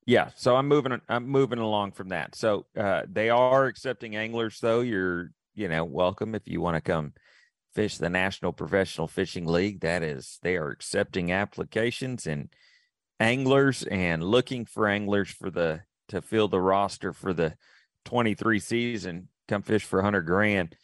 yeah, 0.05 0.29
so 0.35 0.55
I'm 0.55 0.67
moving 0.67 0.99
I'm 1.09 1.27
moving 1.27 1.59
along 1.59 1.91
from 1.91 2.09
that. 2.09 2.35
So, 2.35 2.65
uh 2.77 3.03
they 3.11 3.29
are 3.29 3.65
accepting 3.65 4.15
anglers 4.15 4.59
though. 4.59 4.81
You're, 4.81 5.31
you 5.53 5.67
know, 5.67 5.83
welcome 5.83 6.35
if 6.35 6.47
you 6.47 6.61
want 6.61 6.75
to 6.75 6.81
come 6.81 7.13
fish 7.73 7.97
the 7.97 8.09
National 8.09 8.51
Professional 8.51 9.07
Fishing 9.07 9.45
League. 9.45 9.81
That 9.81 10.03
is 10.03 10.39
they 10.41 10.55
are 10.57 10.69
accepting 10.69 11.31
applications 11.31 12.25
and 12.25 12.49
anglers 13.19 13.83
and 13.83 14.23
looking 14.23 14.65
for 14.65 14.87
anglers 14.87 15.29
for 15.29 15.49
the 15.49 15.81
to 16.09 16.21
fill 16.21 16.47
the 16.47 16.59
roster 16.59 17.13
for 17.13 17.33
the 17.33 17.55
23 18.05 18.59
season 18.59 19.27
come 19.47 19.61
fish 19.61 19.83
for 19.83 19.97
100 19.97 20.21
grand. 20.21 20.75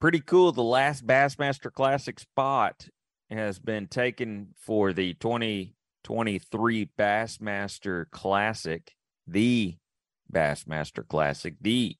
Pretty 0.00 0.20
cool. 0.20 0.52
The 0.52 0.62
last 0.62 1.06
bassmaster 1.06 1.72
classic 1.72 2.20
spot 2.20 2.88
has 3.30 3.58
been 3.58 3.88
taken 3.88 4.54
for 4.56 4.92
the 4.92 5.14
2023 5.14 6.90
bassmaster 6.98 8.10
classic 8.10 8.94
the 9.26 9.76
bassmaster 10.32 11.06
classic 11.06 11.54
the 11.60 11.96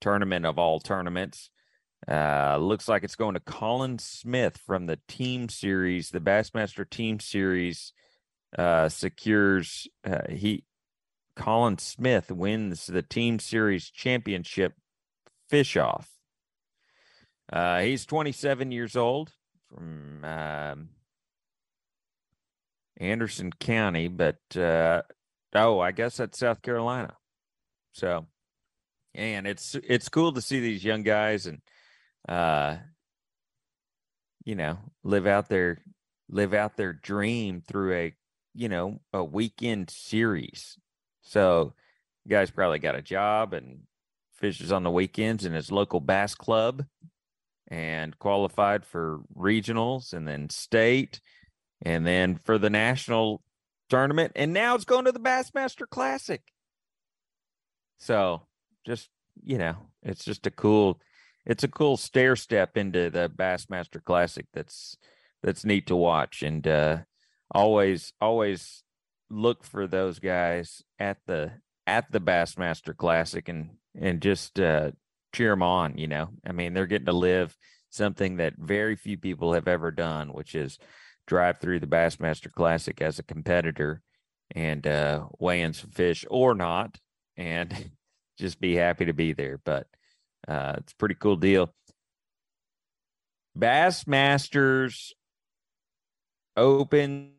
tournament 0.00 0.44
of 0.44 0.58
all 0.58 0.80
tournaments. 0.80 1.50
Uh, 2.06 2.58
looks 2.58 2.88
like 2.88 3.02
it's 3.02 3.16
going 3.16 3.34
to 3.34 3.40
Colin 3.40 3.98
Smith 3.98 4.58
from 4.66 4.86
the 4.86 4.98
team 5.08 5.48
series, 5.48 6.10
the 6.10 6.20
Bassmaster 6.20 6.88
team 6.88 7.18
series. 7.18 7.92
Uh, 8.56 8.88
secures 8.88 9.88
uh, 10.08 10.22
he 10.30 10.62
Colin 11.36 11.78
Smith 11.78 12.30
wins 12.30 12.86
the 12.86 13.02
team 13.02 13.38
series 13.38 13.90
championship 13.90 14.74
fish 15.48 15.76
off. 15.76 16.10
Uh, 17.52 17.80
he's 17.80 18.06
27 18.06 18.72
years 18.72 18.96
old 18.96 19.32
from 19.68 20.24
um, 20.24 20.88
Anderson 22.98 23.52
County, 23.52 24.08
but 24.08 24.38
uh, 24.56 25.02
oh, 25.54 25.78
I 25.78 25.92
guess 25.92 26.16
that's 26.16 26.38
South 26.38 26.62
Carolina. 26.62 27.14
So, 27.92 28.26
and 29.14 29.46
it's 29.46 29.74
it's 29.74 30.08
cool 30.08 30.32
to 30.32 30.42
see 30.42 30.60
these 30.60 30.84
young 30.84 31.02
guys 31.02 31.46
and 31.46 31.60
uh, 32.28 32.76
you 34.44 34.54
know 34.54 34.78
live 35.04 35.26
out 35.26 35.48
their 35.48 35.78
live 36.28 36.52
out 36.52 36.76
their 36.76 36.92
dream 36.92 37.62
through 37.66 37.94
a 37.94 38.14
you 38.54 38.68
know 38.68 39.00
a 39.12 39.22
weekend 39.22 39.90
series. 39.90 40.76
So, 41.26 41.72
guys 42.28 42.50
probably 42.50 42.78
got 42.78 42.94
a 42.94 43.02
job 43.02 43.52
and 43.52 43.80
fishes 44.36 44.70
on 44.70 44.84
the 44.84 44.90
weekends 44.90 45.44
in 45.44 45.52
his 45.52 45.72
local 45.72 45.98
bass 45.98 46.34
club 46.34 46.84
and 47.68 48.16
qualified 48.18 48.84
for 48.84 49.20
regionals 49.36 50.12
and 50.12 50.26
then 50.26 50.48
state 50.50 51.20
and 51.82 52.06
then 52.06 52.38
for 52.44 52.58
the 52.58 52.70
national 52.70 53.42
tournament. 53.88 54.32
And 54.36 54.52
now 54.52 54.76
it's 54.76 54.84
going 54.84 55.04
to 55.06 55.12
the 55.12 55.20
bassmaster 55.20 55.88
classic. 55.88 56.42
So 57.98 58.42
just 58.86 59.08
you 59.42 59.58
know 59.58 59.76
it's 60.02 60.24
just 60.24 60.46
a 60.46 60.50
cool 60.50 61.00
it's 61.44 61.64
a 61.64 61.68
cool 61.68 61.96
stair 61.96 62.36
step 62.36 62.76
into 62.76 63.10
the 63.10 63.28
bassmaster 63.28 64.02
classic 64.02 64.46
that's 64.52 64.96
that's 65.42 65.64
neat 65.64 65.88
to 65.88 65.96
watch. 65.96 66.42
And 66.42 66.66
uh 66.68 66.98
always 67.50 68.12
always 68.20 68.84
look 69.30 69.64
for 69.64 69.86
those 69.86 70.18
guys 70.18 70.82
at 70.98 71.18
the 71.26 71.52
at 71.86 72.10
the 72.10 72.20
bassmaster 72.20 72.96
classic 72.96 73.48
and 73.48 73.70
and 73.98 74.20
just 74.20 74.58
uh 74.60 74.90
cheer 75.34 75.50
them 75.50 75.62
on 75.62 75.98
you 75.98 76.06
know? 76.06 76.28
I 76.46 76.52
mean 76.52 76.74
they're 76.74 76.86
getting 76.86 77.06
to 77.06 77.12
live 77.12 77.56
something 77.90 78.36
that 78.36 78.54
very 78.56 78.96
few 78.96 79.16
people 79.16 79.52
have 79.54 79.68
ever 79.68 79.90
done 79.90 80.32
which 80.32 80.54
is 80.54 80.78
drive 81.26 81.60
through 81.60 81.80
the 81.80 81.86
bassmaster 81.86 82.52
classic 82.52 83.00
as 83.00 83.18
a 83.18 83.24
competitor 83.24 84.02
and 84.54 84.86
uh 84.86 85.26
weigh 85.38 85.62
in 85.62 85.72
some 85.72 85.90
fish 85.90 86.24
or 86.30 86.54
not 86.54 86.98
and 87.36 87.90
just 88.38 88.60
be 88.60 88.74
happy 88.74 89.06
to 89.06 89.12
be 89.12 89.32
there. 89.32 89.58
But 89.64 89.86
uh 90.46 90.74
it's 90.78 90.92
a 90.92 90.96
pretty 90.96 91.16
cool 91.16 91.36
deal. 91.36 91.72
Bassmasters 93.58 95.12
opens 96.56 97.30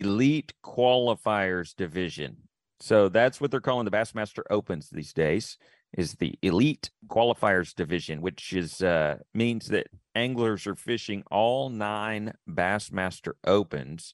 elite 0.00 0.52
qualifiers 0.64 1.74
division. 1.74 2.36
So 2.80 3.08
that's 3.08 3.40
what 3.40 3.50
they're 3.50 3.60
calling 3.60 3.84
the 3.84 3.90
bassmaster 3.90 4.42
opens 4.50 4.90
these 4.90 5.12
days 5.12 5.58
is 5.96 6.14
the 6.14 6.38
elite 6.42 6.90
qualifiers 7.06 7.74
division 7.74 8.20
which 8.20 8.52
is 8.52 8.82
uh 8.82 9.16
means 9.32 9.68
that 9.68 9.86
anglers 10.14 10.66
are 10.66 10.74
fishing 10.74 11.22
all 11.30 11.70
nine 11.70 12.30
bassmaster 12.46 13.32
opens 13.46 14.12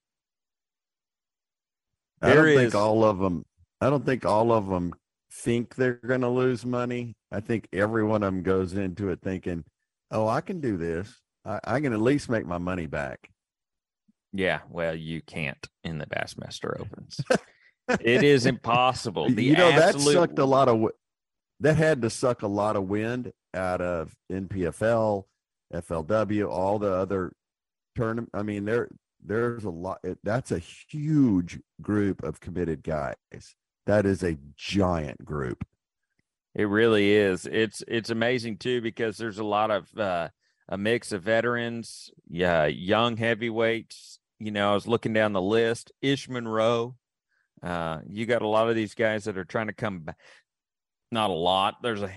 I 2.22 2.30
There 2.30 2.46
don't 2.46 2.56
think 2.56 2.76
all 2.76 3.04
of 3.04 3.20
them. 3.20 3.44
I 3.82 3.90
don't 3.90 4.06
think 4.06 4.26
all 4.26 4.52
of 4.52 4.68
them 4.68 4.94
think 5.34 5.76
they're 5.76 5.94
going 5.94 6.22
to 6.22 6.30
lose 6.30 6.66
money. 6.66 7.16
I 7.32 7.40
think 7.40 7.68
every 7.74 8.04
one 8.04 8.22
of 8.22 8.32
them 8.34 8.44
goes 8.44 8.74
into 8.74 9.10
it 9.10 9.20
thinking, 9.22 9.64
"Oh, 10.12 10.28
I 10.28 10.42
can 10.42 10.62
do 10.62 10.78
this. 10.78 11.20
I, 11.44 11.60
I 11.64 11.80
can 11.80 11.92
at 11.92 12.02
least 12.02 12.30
make 12.30 12.46
my 12.46 12.60
money 12.60 12.86
back." 12.86 13.32
Yeah, 14.34 14.60
well, 14.70 14.96
you 14.96 15.22
can't 15.22 15.68
in 15.84 15.98
the 15.98 16.06
Bassmaster 16.06 16.80
Opens. 16.80 17.20
it 18.00 18.24
is 18.24 18.46
impossible. 18.46 19.30
The 19.30 19.44
you 19.44 19.56
know 19.56 19.72
that 19.72 20.00
sucked 20.00 20.40
a 20.40 20.46
lot 20.46 20.70
of. 20.70 20.90
That 21.60 21.76
had 21.76 22.02
to 22.04 22.10
suck 22.10 22.44
a 22.44 22.48
lot 22.48 22.76
of 22.76 22.88
wind 22.88 23.32
out 23.54 23.82
of 23.82 24.16
NPFL, 24.32 25.26
FLW, 25.74 26.50
all 26.50 26.80
the 26.80 26.92
other 26.92 27.34
tournament. 27.96 28.30
I 28.34 28.44
mean, 28.44 28.66
there 28.66 28.90
there's 29.24 29.64
a 29.64 29.70
lot. 29.70 30.00
It, 30.04 30.20
that's 30.24 30.52
a 30.52 30.60
huge 30.60 31.60
group 31.82 32.24
of 32.24 32.40
committed 32.40 32.84
guys. 32.84 33.56
That 33.92 34.06
is 34.06 34.24
a 34.24 34.38
giant 34.56 35.26
group. 35.26 35.68
It 36.56 36.64
really 36.64 37.12
is. 37.12 37.46
It's 37.46 37.84
it's 37.90 38.10
amazing 38.10 38.56
too 38.56 38.80
because 38.80 39.18
there's 39.18 39.38
a 39.38 39.44
lot 39.44 39.70
of 39.70 39.98
uh, 39.98 40.30
a 40.70 40.78
mix 40.78 41.12
of 41.12 41.24
veterans, 41.24 42.10
yeah, 42.30 42.68
young 42.68 43.18
heavyweights. 43.18 44.20
You 44.40 44.52
know, 44.52 44.72
I 44.72 44.76
was 44.76 44.88
looking 44.88 45.12
down 45.12 45.34
the 45.34 45.42
list. 45.42 45.92
Ish 46.02 46.30
Monroe. 46.30 46.96
Uh, 47.62 48.00
you 48.08 48.26
got 48.26 48.44
a 48.44 48.48
lot 48.48 48.70
of 48.70 48.78
these 48.78 48.94
guys 48.94 49.26
that 49.26 49.38
are 49.38 49.44
trying 49.44 49.68
to 49.68 49.74
come 49.74 50.00
back. 50.00 50.18
Not 51.12 51.30
a 51.30 51.34
lot. 51.34 51.84
There's 51.84 52.02
a 52.02 52.14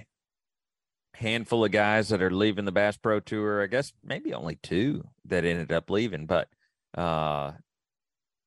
handful 1.14 1.64
of 1.64 1.72
guys 1.72 2.10
that 2.10 2.22
are 2.22 2.30
leaving 2.30 2.66
the 2.66 2.70
Bass 2.70 2.96
Pro 2.96 3.18
Tour. 3.18 3.64
I 3.64 3.66
guess 3.66 3.92
maybe 4.04 4.32
only 4.32 4.54
two 4.62 5.08
that 5.24 5.44
ended 5.44 5.72
up 5.72 5.90
leaving, 5.90 6.26
but 6.26 6.48
uh, 6.96 7.50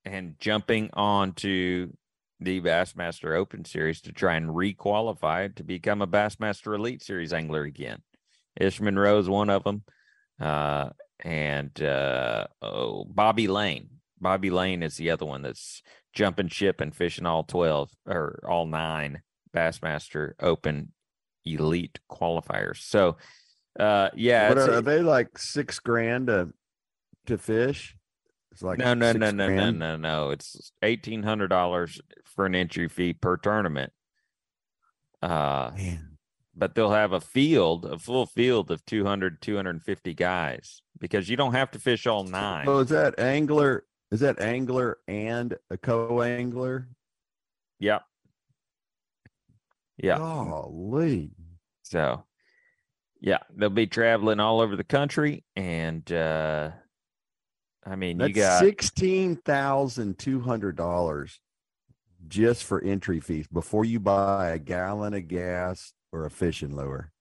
and 0.06 0.40
jumping 0.40 0.92
onto 0.94 1.92
the 2.40 2.62
Bassmaster 2.62 3.36
Open 3.36 3.66
Series 3.66 4.02
to 4.02 4.12
try 4.12 4.36
and 4.36 4.50
requalify 4.50 5.54
to 5.56 5.64
become 5.64 6.02
a 6.02 6.08
Bassmaster 6.08 6.76
Elite 6.76 7.02
Series 7.02 7.34
angler 7.34 7.64
again. 7.64 8.02
Ishman 8.60 8.82
Monroe 8.82 9.20
is 9.20 9.30
one 9.30 9.50
of 9.50 9.64
them. 9.64 9.84
Uh, 10.40 10.90
and 11.24 11.82
uh, 11.82 12.48
oh, 12.62 13.06
Bobby 13.06 13.48
Lane. 13.48 13.90
Bobby 14.20 14.50
Lane 14.50 14.84
is 14.84 14.98
the 14.98 15.12
other 15.12 15.26
one 15.26 15.42
that's 15.42 15.82
jumping 16.14 16.48
ship 16.48 16.82
and 16.82 16.96
fishing 16.96 17.26
all 17.26 17.44
12 17.44 17.90
or 18.08 18.44
all 18.48 18.66
nine 18.66 19.22
Bassmaster 19.56 20.34
Open 20.40 20.92
Elite 21.46 22.00
qualifiers. 22.12 22.82
So, 22.82 23.18
uh, 23.80 24.10
yeah, 24.16 24.50
What 24.50 24.58
are, 24.58 24.72
a- 24.72 24.78
are 24.78 24.82
they 24.82 25.02
like 25.02 25.38
six 25.38 25.80
grand 25.80 26.28
to 26.28 26.50
to 27.28 27.38
fish? 27.38 27.96
It's 28.52 28.64
like 28.64 28.80
no, 28.80 28.94
no, 28.96 29.12
no, 29.14 29.30
no, 29.30 29.48
no, 29.50 29.72
no, 29.72 29.96
no. 29.98 30.30
It's 30.32 30.72
eighteen 30.82 31.22
hundred 31.22 31.50
dollars 31.50 32.02
for 32.38 32.46
an 32.46 32.56
entry 32.56 32.88
fee 32.88 33.12
per 33.12 33.36
tournament. 33.36 33.92
Uh, 35.22 35.72
Man, 35.76 36.18
but 36.56 36.76
they'll 36.76 36.92
have 36.92 37.12
a 37.12 37.20
field, 37.20 37.84
a 37.84 37.98
full 38.00 38.28
field 38.28 38.72
of 38.72 38.86
200, 38.86 39.42
250 39.42 40.14
guys 40.14 40.82
because 41.00 41.28
you 41.28 41.36
don't 41.36 41.54
have 41.54 41.72
to 41.72 41.80
fish 41.80 42.08
all 42.08 42.24
nine. 42.24 42.66
So 42.66 42.80
is 42.80 42.90
that 42.90 43.20
angler? 43.20 43.84
Is 44.12 44.22
that 44.22 44.40
angler 44.40 45.00
and 45.08 45.58
a 45.70 45.78
co-angler? 45.78 46.88
Yep. 47.80 48.04
Yeah. 49.98 50.18
Golly. 50.18 51.32
So, 51.82 52.24
yeah, 53.20 53.40
they'll 53.56 53.70
be 53.70 53.88
traveling 53.88 54.40
all 54.40 54.62
over 54.62 54.76
the 54.76 54.84
country, 54.84 55.44
and 55.56 56.10
uh 56.12 56.70
I 57.84 57.96
mean, 57.96 58.20
you 58.20 58.28
That's 58.28 58.38
got 58.38 58.60
sixteen 58.60 59.38
thousand 59.38 60.20
two 60.20 60.40
hundred 60.40 60.76
dollars 60.76 61.40
just 62.28 62.64
for 62.64 62.82
entry 62.82 63.20
fees 63.20 63.48
before 63.48 63.86
you 63.86 64.00
buy 64.00 64.50
a 64.50 64.60
gallon 64.60 65.14
of 65.14 65.28
gas 65.28 65.94
or 66.12 66.26
a 66.26 66.32
fishing 66.32 66.76
lure. 66.76 67.12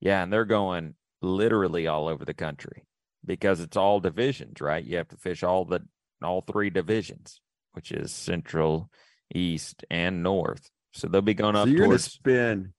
yeah, 0.00 0.22
and 0.22 0.32
they're 0.32 0.44
going 0.44 0.94
literally 1.22 1.86
all 1.86 2.08
over 2.08 2.24
the 2.24 2.34
country 2.34 2.84
because 3.24 3.60
it's 3.60 3.76
all 3.76 4.00
divisions, 4.00 4.60
right? 4.60 4.84
You 4.84 4.98
have 4.98 5.08
to 5.08 5.16
fish 5.16 5.42
all 5.42 5.64
the 5.64 5.80
all 6.22 6.40
three 6.42 6.70
divisions, 6.70 7.40
which 7.72 7.92
is 7.92 8.12
Central, 8.12 8.90
East, 9.34 9.84
and 9.90 10.22
North. 10.22 10.70
So 10.92 11.08
they'll 11.08 11.22
be 11.22 11.34
going 11.34 11.54
So 11.54 11.62
up 11.62 11.68
you're 11.68 11.86
gonna 11.86 11.98
spend 11.98 12.72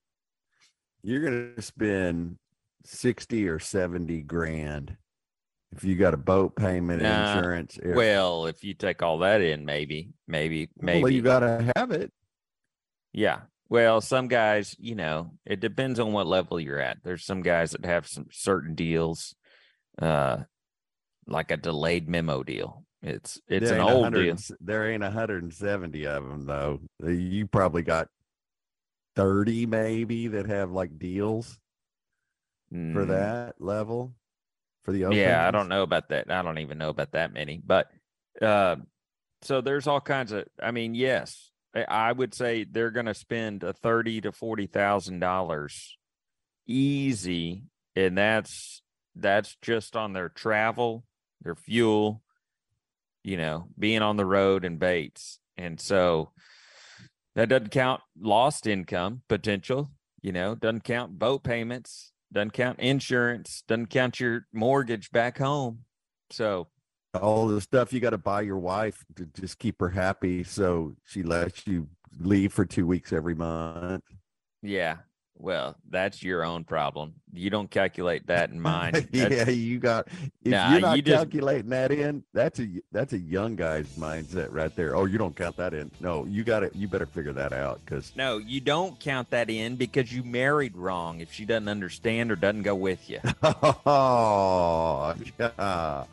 you're 1.03 1.23
gonna 1.23 1.61
spend 1.61 2.37
sixty 2.85 3.47
or 3.47 3.59
seventy 3.59 4.21
grand 4.21 4.97
if 5.75 5.83
you 5.83 5.95
got 5.95 6.13
a 6.13 6.17
boat 6.17 6.55
payment, 6.55 7.01
Nah, 7.01 7.35
insurance. 7.35 7.77
air- 7.81 7.95
well, 7.95 8.45
if 8.45 8.63
you 8.63 8.73
take 8.73 9.01
all 9.03 9.19
that 9.19 9.41
in, 9.41 9.65
maybe, 9.65 10.13
maybe, 10.27 10.69
maybe 10.79 11.01
well, 11.03 11.11
you 11.11 11.21
gotta 11.21 11.71
have 11.75 11.91
it. 11.91 12.11
Yeah. 13.13 13.41
Well, 13.67 13.99
some 14.01 14.27
guys, 14.27 14.75
you 14.79 14.95
know, 14.95 15.31
it 15.45 15.59
depends 15.59 15.99
on 15.99 16.13
what 16.13 16.27
level 16.27 16.59
you're 16.59 16.79
at. 16.79 16.97
There's 17.03 17.25
some 17.25 17.41
guys 17.41 17.71
that 17.71 17.85
have 17.85 18.07
some 18.07 18.27
certain 18.31 18.75
deals, 18.75 19.35
uh, 20.01 20.43
like 21.27 21.49
a 21.51 21.57
delayed 21.57 22.07
memo 22.07 22.43
deal. 22.43 22.85
It's 23.01 23.39
it's 23.47 23.69
There 23.69 23.79
an 23.79 23.81
old 23.81 24.13
deal. 24.13 24.37
There 24.59 24.89
ain't 24.91 25.03
170 25.03 26.05
of 26.07 26.23
them 26.27 26.45
though. 26.45 26.79
Uh, 27.03 27.09
You 27.09 27.47
probably 27.47 27.81
got 27.83 28.07
30 29.15 29.65
maybe 29.65 30.27
that 30.27 30.45
have 30.47 30.71
like 30.71 30.97
deals 30.99 31.59
for 32.71 33.05
Mm, 33.05 33.07
that 33.09 33.55
level 33.61 34.13
for 34.85 34.93
the 34.93 35.01
Yeah, 35.11 35.45
I 35.45 35.51
don't 35.51 35.67
know 35.67 35.83
about 35.83 36.09
that. 36.09 36.31
I 36.31 36.41
don't 36.41 36.59
even 36.59 36.77
know 36.77 36.89
about 36.89 37.11
that 37.11 37.33
many. 37.33 37.61
But 37.65 37.87
uh, 38.41 38.77
so 39.41 39.59
there's 39.61 39.87
all 39.87 39.99
kinds 39.99 40.31
of. 40.31 40.45
I 40.61 40.71
mean, 40.71 40.95
yes, 40.95 41.51
I- 41.75 41.85
I 41.89 42.11
would 42.11 42.33
say 42.33 42.63
they're 42.63 42.91
going 42.91 43.07
to 43.07 43.13
spend 43.13 43.63
a 43.63 43.73
thirty 43.73 44.21
to 44.21 44.31
forty 44.31 44.67
thousand 44.67 45.19
dollars 45.19 45.97
easy, 46.67 47.63
and 47.95 48.17
that's 48.17 48.81
that's 49.15 49.55
just 49.61 49.95
on 49.95 50.13
their 50.13 50.29
travel, 50.29 51.05
their 51.41 51.55
fuel, 51.55 52.21
you 53.23 53.37
know, 53.37 53.67
being 53.77 54.01
on 54.01 54.17
the 54.17 54.25
road 54.25 54.65
and 54.65 54.79
baits, 54.79 55.39
and 55.57 55.79
so 55.79 56.31
that 57.35 57.49
doesn't 57.49 57.71
count 57.71 58.01
lost 58.19 58.67
income 58.67 59.21
potential. 59.27 59.91
You 60.21 60.31
know, 60.31 60.55
doesn't 60.55 60.83
count 60.83 61.19
boat 61.19 61.43
payments, 61.43 62.11
doesn't 62.31 62.53
count 62.53 62.79
insurance, 62.79 63.63
doesn't 63.67 63.87
count 63.87 64.19
your 64.19 64.45
mortgage 64.53 65.11
back 65.11 65.37
home. 65.37 65.79
So 66.31 66.67
all 67.13 67.47
the 67.47 67.61
stuff 67.61 67.93
you 67.93 67.99
got 67.99 68.09
to 68.09 68.17
buy 68.17 68.41
your 68.41 68.57
wife 68.57 69.05
to 69.15 69.25
just 69.39 69.57
keep 69.57 69.79
her 69.79 69.89
happy 69.89 70.43
so 70.43 70.95
she 71.05 71.23
lets 71.23 71.65
you 71.65 71.87
leave 72.19 72.51
for 72.51 72.65
two 72.65 72.85
weeks 72.85 73.13
every 73.13 73.35
month 73.35 74.03
yeah, 74.65 74.97
well, 75.37 75.75
that's 75.89 76.23
your 76.23 76.43
own 76.45 76.63
problem. 76.63 77.13
You 77.33 77.49
don't 77.49 77.69
calculate 77.69 78.27
that 78.27 78.49
in 78.51 78.59
mind. 78.75 79.07
Yeah 79.11 79.49
you 79.49 79.77
got 79.79 80.07
if 80.43 80.51
Nah, 80.51 80.71
you're 80.71 80.79
not 80.81 80.95
you 80.95 81.01
just- 81.01 81.15
calculating 81.17 81.69
that 81.71 81.91
in 81.91 82.23
that's 82.33 82.59
a 82.59 82.67
that's 82.91 83.13
a 83.13 83.19
young 83.19 83.55
guy's 83.55 83.87
mindset 83.97 84.47
right 84.51 84.73
there 84.75 84.95
oh 84.95 85.05
you 85.05 85.17
don't 85.17 85.35
count 85.35 85.57
that 85.57 85.73
in 85.73 85.91
no 85.99 86.25
you 86.25 86.43
got 86.43 86.61
to 86.61 86.71
you 86.73 86.87
better 86.87 87.05
figure 87.05 87.33
that 87.33 87.51
out 87.53 87.81
because 87.83 88.13
No, 88.15 88.37
you 88.37 88.61
don't 88.61 88.99
count 88.99 89.29
that 89.31 89.49
in 89.49 89.75
because 89.75 90.11
you 90.13 90.23
married 90.23 90.75
wrong 90.77 91.19
if 91.19 91.31
she 91.33 91.43
doesn't 91.45 91.67
understand 91.67 92.31
or 92.31 92.35
doesn't 92.37 92.63
go 92.63 92.75
with 92.75 93.09
you. 93.09 93.19
oh 93.43 95.13
yeah. 95.39 96.03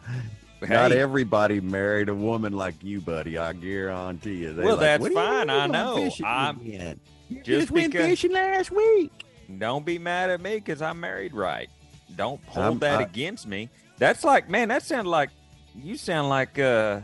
not 0.69 0.93
everybody 0.93 1.61
married 1.61 2.09
a 2.09 2.15
woman 2.15 2.53
like 2.53 2.75
you 2.83 3.01
buddy 3.01 3.37
i 3.39 3.53
guarantee 3.53 4.35
you 4.37 4.53
They 4.53 4.63
Well, 4.65 4.77
like, 4.77 4.81
that's 4.81 5.01
"What 5.03 5.09
are 5.09 5.15
you 5.15 5.47
fine, 5.47 5.51
I 5.51 5.67
know. 5.67 6.11
I'm- 6.25 6.61
again? 6.61 7.01
You 7.37 7.43
just 7.43 7.47
just 7.47 7.71
went 7.71 7.93
because- 7.93 8.07
fishing 8.09 8.33
last 8.33 8.71
week 8.71 9.11
don't 9.59 9.85
be 9.85 9.99
mad 9.99 10.31
at 10.31 10.41
me 10.41 10.55
because 10.55 10.81
I'm 10.81 10.99
married 11.01 11.35
right. 11.35 11.69
Don't 12.17 12.43
hold 12.45 12.65
I'm- 12.65 12.79
that 12.81 13.01
I- 13.01 13.03
against 13.03 13.47
me. 13.47 13.69
That's 13.99 14.25
like, 14.25 14.49
man, 14.49 14.69
that 14.69 14.83
sounds 14.83 15.07
like 15.07 15.31
you 15.75 15.97
sound 15.97 16.29
like 16.29 16.59
uh 16.59 17.01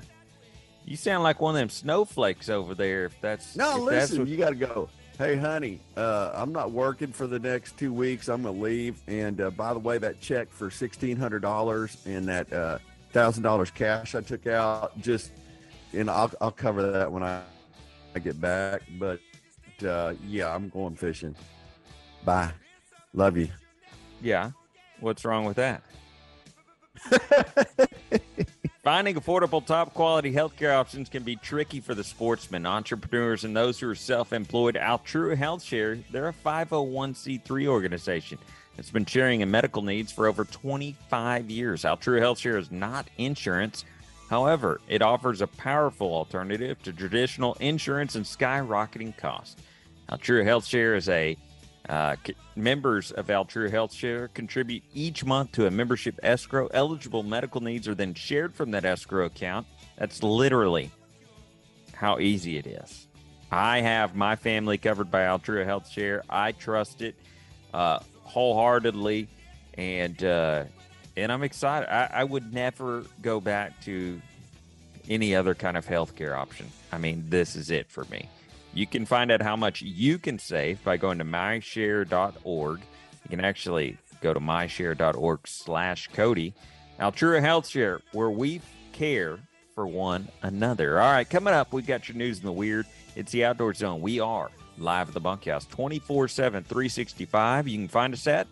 you 0.85 0.97
sound 0.97 1.23
like 1.23 1.41
one 1.41 1.55
of 1.55 1.59
them 1.59 1.69
snowflakes 1.69 2.49
over 2.49 2.75
there. 2.75 3.05
If 3.07 3.21
that's 3.21 3.55
No, 3.57 3.85
if 3.87 3.91
that's 3.91 4.11
listen, 4.11 4.19
what- 4.21 4.29
you 4.29 4.37
got 4.39 4.51
to 4.51 4.55
go. 4.57 4.89
Hey, 5.19 5.37
honey, 5.37 5.81
uh, 5.97 6.31
I'm 6.33 6.53
not 6.53 6.71
working 6.71 7.13
for 7.13 7.27
the 7.27 7.41
next 7.41 7.77
two 7.77 7.93
weeks. 7.93 8.29
I'm 8.29 8.45
gonna 8.45 8.57
leave. 8.59 9.01
And 9.09 9.41
uh, 9.41 9.51
by 9.51 9.73
the 9.73 9.81
way, 9.81 9.99
that 9.99 10.21
check 10.21 10.49
for 10.49 10.71
sixteen 10.71 11.17
hundred 11.17 11.43
dollars 11.43 11.97
and 12.07 12.27
that 12.29 12.51
uh, 12.53 12.79
thousand 13.13 13.43
dollars 13.43 13.71
cash 13.73 14.15
I 14.15 14.21
took 14.21 14.47
out, 14.47 14.99
just 15.01 15.33
and 15.93 16.09
I'll 16.09 16.31
I'll 16.41 16.53
cover 16.53 16.93
that 16.93 17.11
when 17.11 17.25
I 17.25 17.43
I 18.15 18.21
get 18.21 18.41
back. 18.41 18.83
But 18.99 19.19
uh, 19.85 20.15
yeah, 20.27 20.55
I'm 20.55 20.69
going 20.69 20.97
fishing. 20.97 21.35
Bye. 22.25 22.53
Love 23.15 23.37
you. 23.37 23.49
Yeah. 24.23 24.51
What's 25.01 25.25
wrong 25.25 25.45
with 25.45 25.57
that? 25.57 25.83
Finding 28.83 29.17
affordable, 29.17 29.65
top 29.65 29.93
quality 29.95 30.33
healthcare 30.33 30.75
options 30.75 31.09
can 31.09 31.23
be 31.23 31.37
tricky 31.37 31.81
for 31.81 31.95
the 31.95 32.03
sportsmen, 32.03 32.65
entrepreneurs, 32.65 33.45
and 33.45 33.57
those 33.57 33.79
who 33.79 33.89
are 33.91 33.95
self 33.95 34.33
employed. 34.33 34.77
Altrua 34.77 35.37
Health 35.37 35.63
Share, 35.63 35.99
they're 36.11 36.29
a 36.29 36.33
501c3 36.33 37.67
organization 37.67 38.39
that's 38.77 38.91
been 38.91 39.05
sharing 39.05 39.41
in 39.43 39.51
medical 39.51 39.83
needs 39.83 40.11
for 40.11 40.27
over 40.27 40.45
25 40.45 41.51
years. 41.51 41.83
Altrua 41.83 42.21
Health 42.21 42.39
Share 42.39 42.59
is 42.59 42.71
not 42.71 43.09
insurance. 43.19 43.85
However, 44.31 44.81
it 44.89 45.03
offers 45.03 45.41
a 45.41 45.47
powerful 45.47 46.15
alternative 46.15 46.83
to 46.83 46.93
traditional 46.93 47.55
insurance 47.61 48.15
and 48.15 48.25
skyrocketing 48.25 49.17
costs. 49.17 49.57
Altrua 50.11 50.45
Health 50.45 50.65
Share 50.67 50.95
is 50.95 51.09
a 51.09 51.37
uh, 51.89 52.17
c- 52.27 52.35
members 52.57 53.13
of 53.13 53.27
Altrua 53.27 53.71
Health 53.71 53.93
Share 53.93 54.29
contribute 54.29 54.83
each 54.95 55.25
month 55.25 55.53
to 55.53 55.67
a 55.67 55.71
membership 55.71 56.19
escrow. 56.23 56.69
Eligible 56.73 57.23
medical 57.23 57.61
needs 57.61 57.89
are 57.89 57.95
then 57.95 58.15
shared 58.15 58.55
from 58.55 58.71
that 58.73 58.85
escrow 58.85 59.27
account. 59.27 59.67
That's 59.97 60.23
literally 60.23 60.91
how 61.95 62.19
easy 62.19 62.57
it 62.57 62.67
is. 62.67 63.07
I 63.51 63.81
have 63.81 64.15
my 64.15 64.37
family 64.37 64.79
covered 64.79 65.11
by 65.11 65.23
Altrua 65.23 65.65
Health 65.65 65.89
Share. 65.89 66.23
I 66.29 66.53
trust 66.53 67.03
it 67.03 67.17
uh, 67.73 68.01
wholeheartedly, 68.23 69.29
and 69.75 70.23
uh, 70.23 70.65
and 71.17 71.33
I'm 71.33 71.43
excited. 71.43 71.89
I, 71.91 72.11
I 72.13 72.25
would 72.25 72.53
never 72.53 73.05
go 73.23 73.41
back 73.41 73.81
to 73.83 74.21
any 75.09 75.35
other 75.35 75.55
kind 75.55 75.77
of 75.77 75.87
healthcare 75.87 76.37
option. 76.37 76.67
I 76.93 76.99
mean, 76.99 77.25
this 77.29 77.57
is 77.57 77.71
it 77.71 77.91
for 77.91 78.05
me. 78.05 78.29
You 78.75 78.87
can 78.87 79.07
find 79.07 79.31
out 79.31 79.43
how 79.43 79.57
much 79.57 79.83
you 79.83 80.19
can 80.19 80.39
save 80.39 80.83
by 80.85 80.97
going 80.97 81.19
to 81.19 81.25
myshare.org. 81.25 82.81
You 82.81 83.31
can 83.31 83.45
actually 83.45 83.97
go 84.21 84.33
to 84.33 84.41
myshare.org 84.41 85.41
slash 85.47 86.09
Cody. 86.13 86.55
Altrua 87.01 87.41
Health 87.41 87.69
Share, 87.69 88.01
where 88.13 88.31
we 88.31 88.61
care 88.93 89.39
for 89.75 89.87
one 89.87 90.29
another. 90.43 91.01
All 91.01 91.13
right, 91.13 91.29
coming 91.29 91.55
up, 91.55 91.73
we've 91.73 91.87
got 91.87 92.09
your 92.09 92.17
news 92.17 92.41
in 92.41 92.45
the 92.45 92.53
weird. 92.53 92.87
It's 93.15 93.31
the 93.33 93.45
Outdoor 93.45 93.75
Zone. 93.75 94.01
We 94.01 94.21
are 94.21 94.51
live 94.79 95.09
at 95.09 95.15
the 95.15 95.21
bunkhouse 95.21 95.67
24 95.67 96.29
7, 96.29 96.65
365. 96.65 97.69
You 97.69 97.79
can 97.79 97.89
find 97.89 98.13
us 98.13 98.27
at 98.27 98.47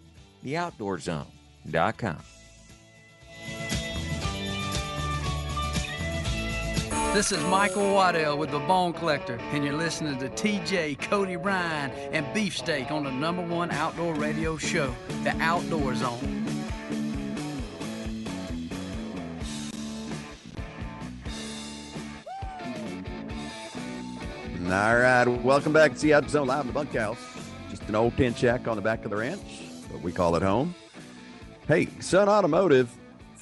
theoutdoorzone.com. 0.45 2.19
This 7.13 7.33
is 7.33 7.43
Michael 7.45 7.95
Waddell 7.95 8.37
with 8.37 8.51
the 8.51 8.59
Bone 8.59 8.93
Collector, 8.93 9.39
and 9.53 9.65
you're 9.65 9.73
listening 9.73 10.19
to 10.19 10.29
TJ, 10.29 11.01
Cody 11.01 11.37
Ryan, 11.37 11.91
and 12.13 12.27
Beefsteak 12.35 12.91
on 12.91 13.05
the 13.05 13.11
number 13.11 13.43
one 13.43 13.71
outdoor 13.71 14.15
radio 14.15 14.57
show, 14.57 14.95
The 15.25 15.31
Outdoor 15.41 15.95
Zone. 15.95 16.45
All 24.67 24.99
right, 24.99 25.27
welcome 25.43 25.73
back 25.73 25.95
to 25.95 26.01
the 26.01 26.15
Outdoor 26.15 26.29
Zone 26.29 26.47
Live 26.49 26.63
in 26.63 26.67
the 26.67 26.73
bunkhouse. 26.73 27.19
Just 27.71 27.83
an 27.89 27.95
old 27.95 28.17
tin 28.17 28.35
shack 28.35 28.69
on 28.69 28.77
the 28.77 28.83
back 28.83 29.05
of 29.05 29.11
the 29.11 29.17
ranch, 29.17 29.41
but 29.91 30.03
we 30.03 30.13
call 30.13 30.37
it 30.37 30.43
home. 30.43 30.75
Hey, 31.69 31.89
Sun 32.01 32.29
Automotive, 32.29 32.91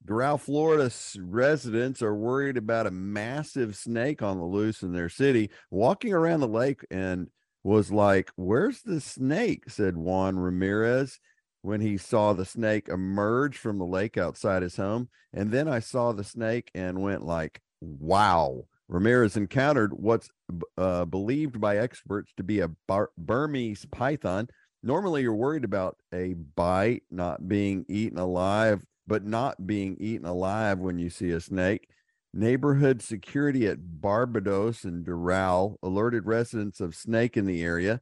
Doral, 0.05 0.39
Florida 0.39 0.91
residents 1.19 2.01
are 2.01 2.15
worried 2.15 2.57
about 2.57 2.87
a 2.87 2.91
massive 2.91 3.75
snake 3.75 4.21
on 4.21 4.37
the 4.37 4.45
loose 4.45 4.83
in 4.83 4.93
their 4.93 5.09
city, 5.09 5.49
walking 5.71 6.13
around 6.13 6.41
the 6.41 6.47
lake 6.47 6.85
and 6.91 7.27
was 7.67 7.91
like, 7.91 8.31
Where's 8.37 8.81
the 8.81 9.01
snake? 9.01 9.69
said 9.69 9.97
Juan 9.97 10.39
Ramirez 10.39 11.19
when 11.63 11.81
he 11.81 11.97
saw 11.97 12.31
the 12.31 12.45
snake 12.45 12.87
emerge 12.87 13.57
from 13.57 13.77
the 13.77 13.85
lake 13.85 14.17
outside 14.17 14.63
his 14.63 14.77
home. 14.77 15.09
And 15.33 15.51
then 15.51 15.67
I 15.67 15.79
saw 15.79 16.13
the 16.13 16.23
snake 16.23 16.71
and 16.73 17.01
went 17.01 17.25
like, 17.25 17.61
Wow. 17.81 18.63
Ramirez 18.87 19.35
encountered 19.35 19.91
what's 19.93 20.29
uh, 20.77 21.03
believed 21.03 21.59
by 21.59 21.77
experts 21.77 22.31
to 22.37 22.43
be 22.43 22.61
a 22.61 22.69
Bar- 22.87 23.11
Burmese 23.17 23.85
python. 23.91 24.47
Normally, 24.81 25.23
you're 25.23 25.35
worried 25.35 25.65
about 25.65 25.97
a 26.13 26.35
bite 26.35 27.03
not 27.11 27.49
being 27.49 27.85
eaten 27.89 28.17
alive, 28.17 28.85
but 29.05 29.25
not 29.25 29.67
being 29.67 29.97
eaten 29.99 30.25
alive 30.25 30.79
when 30.79 30.99
you 30.99 31.09
see 31.09 31.31
a 31.31 31.41
snake. 31.41 31.89
Neighborhood 32.37 33.01
security 33.01 33.65
at 33.65 33.99
Barbados 33.99 34.83
and 34.83 35.03
Doral 35.03 35.77
alerted 35.81 36.27
residents 36.27 36.79
of 36.79 36.93
snake 36.93 37.35
in 37.35 37.47
the 37.47 37.63
area. 37.63 37.99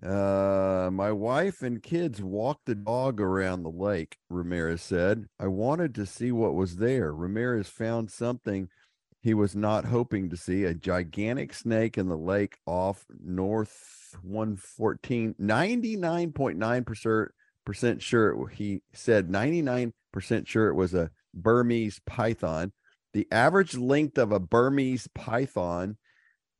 Uh, 0.00 0.88
my 0.92 1.10
wife 1.10 1.62
and 1.62 1.82
kids 1.82 2.22
walked 2.22 2.66
the 2.66 2.76
dog 2.76 3.20
around 3.20 3.64
the 3.64 3.70
lake, 3.70 4.18
Ramirez 4.30 4.82
said. 4.82 5.26
I 5.40 5.48
wanted 5.48 5.96
to 5.96 6.06
see 6.06 6.30
what 6.30 6.54
was 6.54 6.76
there. 6.76 7.12
Ramirez 7.12 7.68
found 7.68 8.12
something 8.12 8.68
he 9.20 9.34
was 9.34 9.56
not 9.56 9.86
hoping 9.86 10.30
to 10.30 10.36
see 10.36 10.62
a 10.62 10.74
gigantic 10.74 11.52
snake 11.52 11.98
in 11.98 12.08
the 12.08 12.16
lake 12.16 12.58
off 12.66 13.04
North 13.20 14.16
114. 14.22 15.34
99.9% 15.40 18.00
sure 18.00 18.48
he 18.48 18.82
said 18.92 19.28
99% 19.28 19.92
sure 20.46 20.68
it 20.68 20.74
was 20.74 20.94
a 20.94 21.10
Burmese 21.34 22.00
python. 22.06 22.72
The 23.12 23.28
average 23.30 23.76
length 23.76 24.18
of 24.18 24.32
a 24.32 24.40
Burmese 24.40 25.08
python 25.14 25.96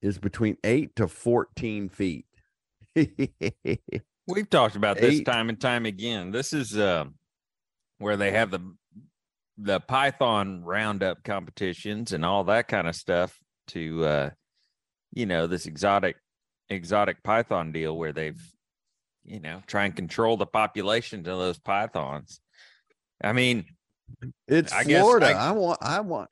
is 0.01 0.19
between 0.19 0.57
8 0.65 0.97
to 0.97 1.09
14 1.09 1.88
feet. 1.88 2.27
We've 2.95 4.51
talked 4.51 4.77
about 4.77 4.99
this 4.99 5.21
Eight. 5.21 5.27
time 5.27 5.49
and 5.49 5.61
time 5.61 5.87
again. 5.87 6.31
This 6.31 6.53
is 6.53 6.77
uh, 6.77 7.07
where 7.99 8.17
they 8.17 8.33
have 8.33 8.51
the 8.51 8.61
the 9.59 9.81
Python 9.81 10.65
roundup 10.65 11.23
competitions 11.25 12.12
and 12.12 12.25
all 12.25 12.45
that 12.45 12.69
kind 12.69 12.88
of 12.88 12.97
stuff 12.97 13.38
to 13.69 14.05
uh, 14.05 14.31
you 15.12 15.27
know 15.27 15.47
this 15.47 15.67
exotic 15.67 16.17
exotic 16.69 17.23
python 17.23 17.71
deal 17.71 17.97
where 17.97 18.12
they've 18.12 18.41
you 19.25 19.41
know 19.41 19.62
try 19.67 19.85
and 19.85 19.95
control 19.95 20.37
the 20.37 20.47
population 20.47 21.21
of 21.21 21.25
those 21.25 21.59
pythons. 21.59 22.41
I 23.23 23.33
mean, 23.33 23.67
It's 24.48 24.72
I 24.72 24.85
Florida. 24.85 25.27
I- 25.27 25.48
I, 25.48 25.51
want 25.53 25.79
I 25.83 26.01
want 26.01 26.31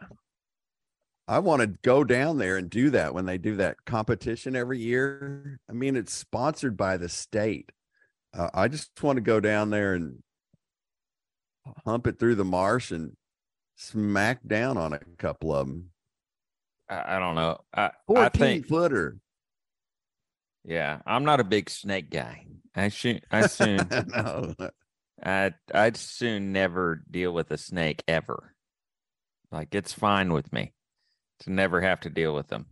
I 1.28 1.38
want 1.38 1.60
to 1.62 1.68
go 1.68 2.02
down 2.02 2.38
there 2.38 2.56
and 2.56 2.68
do 2.68 2.90
that 2.90 3.14
when 3.14 3.24
they 3.26 3.38
do 3.38 3.56
that 3.56 3.84
competition 3.84 4.56
every 4.56 4.80
year. 4.80 5.60
I 5.68 5.72
mean, 5.72 5.96
it's 5.96 6.12
sponsored 6.12 6.76
by 6.76 6.96
the 6.96 7.08
state. 7.08 7.70
Uh, 8.36 8.50
I 8.52 8.68
just 8.68 8.90
want 9.02 9.16
to 9.16 9.20
go 9.22 9.38
down 9.40 9.70
there 9.70 9.94
and 9.94 10.22
hump 11.84 12.06
it 12.06 12.18
through 12.18 12.34
the 12.36 12.44
marsh 12.44 12.90
and 12.90 13.16
smack 13.76 14.40
down 14.46 14.76
on 14.76 14.92
a 14.92 14.98
couple 15.18 15.54
of 15.54 15.68
them. 15.68 15.90
I, 16.88 17.16
I 17.16 17.18
don't 17.20 17.36
know. 17.36 17.58
I, 17.72 17.84
I 17.86 17.90
14 18.06 18.30
think 18.40 18.66
footer. 18.66 19.16
yeah, 20.64 20.98
I'm 21.06 21.24
not 21.24 21.38
a 21.40 21.44
big 21.44 21.70
snake 21.70 22.10
guy. 22.10 22.46
I 22.74 22.88
should 22.88 23.24
I 23.30 23.46
soon 23.46 23.86
no. 24.08 24.54
I 25.22 25.52
I'd 25.74 25.96
soon 25.96 26.52
never 26.52 27.02
deal 27.10 27.32
with 27.32 27.50
a 27.50 27.58
snake 27.58 28.02
ever. 28.08 28.54
Like 29.52 29.74
it's 29.74 29.92
fine 29.92 30.32
with 30.32 30.52
me 30.52 30.72
to 31.40 31.50
never 31.52 31.80
have 31.80 32.00
to 32.00 32.10
deal 32.10 32.34
with 32.34 32.48
them. 32.48 32.66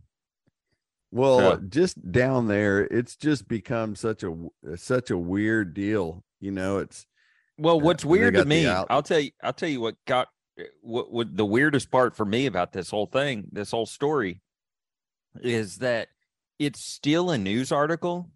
Well, 1.11 1.39
So- 1.39 1.57
just 1.57 2.11
down 2.11 2.47
there, 2.47 2.81
it's 2.81 3.15
just 3.15 3.47
become 3.47 3.95
such 3.95 4.23
a 4.23 4.35
such 4.75 5.09
a 5.09 5.17
weird 5.17 5.73
deal. 5.73 6.23
You 6.39 6.51
know, 6.51 6.77
it's 6.77 7.05
Well, 7.57 7.75
Uh, 7.77 7.79
what's 7.79 8.03
they 8.03 8.09
weird 8.09 8.33
to 8.35 8.45
me, 8.45 8.67
I'll 8.67 9.03
tell 9.03 9.19
you, 9.19 9.31
I'll 9.43 9.53
tell 9.53 9.69
you 9.69 9.81
what 9.81 9.95
got 10.05 10.27
what, 10.81 11.11
what 11.11 11.35
the 11.35 11.45
weirdest 11.45 11.89
part 11.89 12.15
for 12.15 12.25
me 12.25 12.45
about 12.45 12.73
this 12.73 12.89
whole 12.89 13.05
thing, 13.05 13.47
this 13.51 13.71
whole 13.71 13.85
story, 13.85 14.41
is 15.41 15.77
that 15.77 16.09
it's 16.57 16.81
still 16.81 17.29
a 17.31 17.37
news 17.37 17.71
article. 17.71 18.29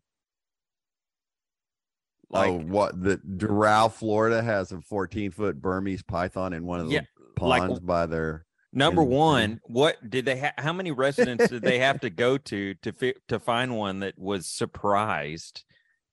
Like, 2.34 2.50
oh, 2.50 2.58
what 2.58 3.02
the 3.02 3.18
Doral, 3.18 3.92
Florida 3.92 4.42
has 4.42 4.72
a 4.72 4.82
14 4.82 5.32
foot 5.32 5.62
Burmese 5.62 6.02
python 6.04 6.54
in 6.54 6.66
one 6.66 6.80
of 6.80 6.88
the 6.88 6.94
Yeah, 6.94 7.02
like- 7.40 7.62
ponds 7.62 7.80
by 7.80 8.08
their. 8.08 8.46
number 8.72 9.04
in- 9.04 9.10
one, 9.10 9.62
what 9.66 9.98
did 10.10 10.26
they 10.26 10.38
have? 10.38 10.54
How 10.58 10.74
many 10.74 10.92
residents 10.92 11.48
did 11.50 11.62
they 11.62 11.78
have 11.80 12.00
to 12.02 12.10
go 12.10 12.38
to 12.40 12.74
to 12.76 12.92
fi- 12.92 13.14
to 13.28 13.40
find 13.40 13.78
one 13.78 14.00
that 14.00 14.18
was 14.18 14.48
surprised 14.48 15.64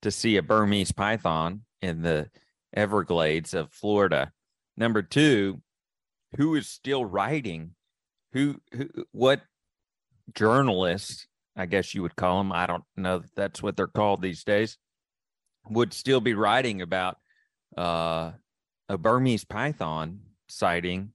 to 0.02 0.10
see 0.10 0.36
a 0.36 0.42
Burmese 0.42 0.92
python 0.92 1.62
in 1.80 2.02
the 2.02 2.28
Everglades 2.74 3.54
of 3.54 3.72
Florida? 3.72 4.32
Number 4.76 5.00
two, 5.02 5.62
who 6.36 6.54
is 6.54 6.68
still 6.68 7.04
writing? 7.04 7.74
Who, 8.34 8.60
who 8.72 8.88
what 9.12 9.40
journalists? 10.34 11.26
I 11.56 11.66
guess 11.66 11.94
you 11.94 12.02
would 12.02 12.16
call 12.16 12.38
them. 12.38 12.52
I 12.52 12.66
don't 12.66 12.84
know 12.96 13.18
that 13.18 13.34
that's 13.34 13.62
what 13.62 13.76
they're 13.76 13.86
called 13.88 14.22
these 14.22 14.44
days. 14.44 14.78
Would 15.68 15.92
still 15.92 16.20
be 16.20 16.34
writing 16.34 16.82
about 16.82 17.18
uh, 17.76 18.32
a 18.88 18.98
Burmese 18.98 19.44
python 19.44 20.20
sighting 20.48 21.12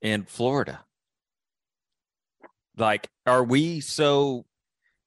in 0.00 0.24
Florida. 0.24 0.84
Like, 2.76 3.08
are 3.26 3.44
we 3.44 3.80
so 3.80 4.46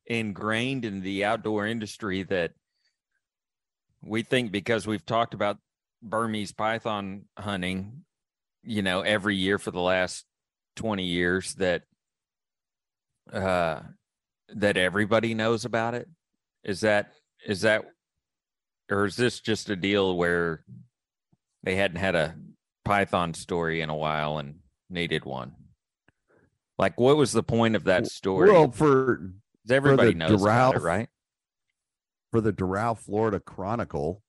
ingrained 0.05 0.85
in 0.85 1.01
the 1.01 1.25
outdoor 1.25 1.65
industry 1.65 2.23
that 2.23 2.51
we 4.01 4.21
think 4.21 4.51
because 4.51 4.85
we've 4.85 5.05
talked 5.05 5.33
about 5.33 5.57
Burmese 6.01 6.51
python 6.51 7.25
hunting, 7.37 8.03
you 8.63 8.81
know, 8.81 9.01
every 9.01 9.35
year 9.35 9.57
for 9.57 9.71
the 9.71 9.81
last 9.81 10.25
20 10.75 11.03
years 11.03 11.55
that 11.55 11.83
uh 13.31 13.79
that 14.49 14.77
everybody 14.77 15.33
knows 15.33 15.65
about 15.65 15.95
it? 15.95 16.07
Is 16.63 16.81
that 16.81 17.11
is 17.45 17.61
that 17.61 17.85
or 18.89 19.05
is 19.05 19.15
this 19.15 19.39
just 19.39 19.69
a 19.69 19.75
deal 19.75 20.15
where 20.15 20.63
they 21.63 21.75
hadn't 21.75 21.97
had 21.97 22.15
a 22.15 22.35
python 22.83 23.33
story 23.33 23.81
in 23.81 23.89
a 23.89 23.95
while 23.95 24.37
and 24.37 24.55
needed 24.89 25.25
one? 25.25 25.53
Like 26.77 26.99
what 26.99 27.17
was 27.17 27.31
the 27.31 27.43
point 27.43 27.75
of 27.75 27.85
that 27.85 28.07
story? 28.07 28.51
Well, 28.51 28.71
for 28.71 29.31
everybody 29.69 30.11
the 30.11 30.17
knows 30.17 30.41
about 30.41 30.75
it, 30.75 30.81
right? 30.81 31.09
for 32.35 32.41
the 32.41 32.51
Doral, 32.51 32.97
Florida 32.97 33.39
Chronicle 33.39 34.21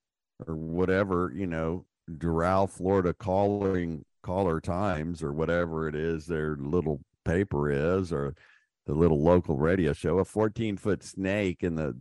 or 0.47 0.55
whatever, 0.55 1.33
you 1.35 1.45
know, 1.45 1.87
Doral, 2.09 2.71
Florida 2.71 3.13
calling 3.13 4.05
caller 4.23 4.61
times 4.61 5.25
or 5.25 5.33
whatever 5.33 5.89
it 5.89 5.97
is 5.97 6.27
their 6.27 6.57
little 6.57 7.01
paper 7.25 7.69
is 7.69 8.13
or 8.13 8.37
the 8.87 8.95
little 8.95 9.21
local 9.21 9.57
radio 9.57 9.93
show, 9.93 10.19
a 10.19 10.25
14 10.25 10.77
foot 10.77 11.03
snake 11.03 11.65
in 11.65 11.75
the 11.75 11.97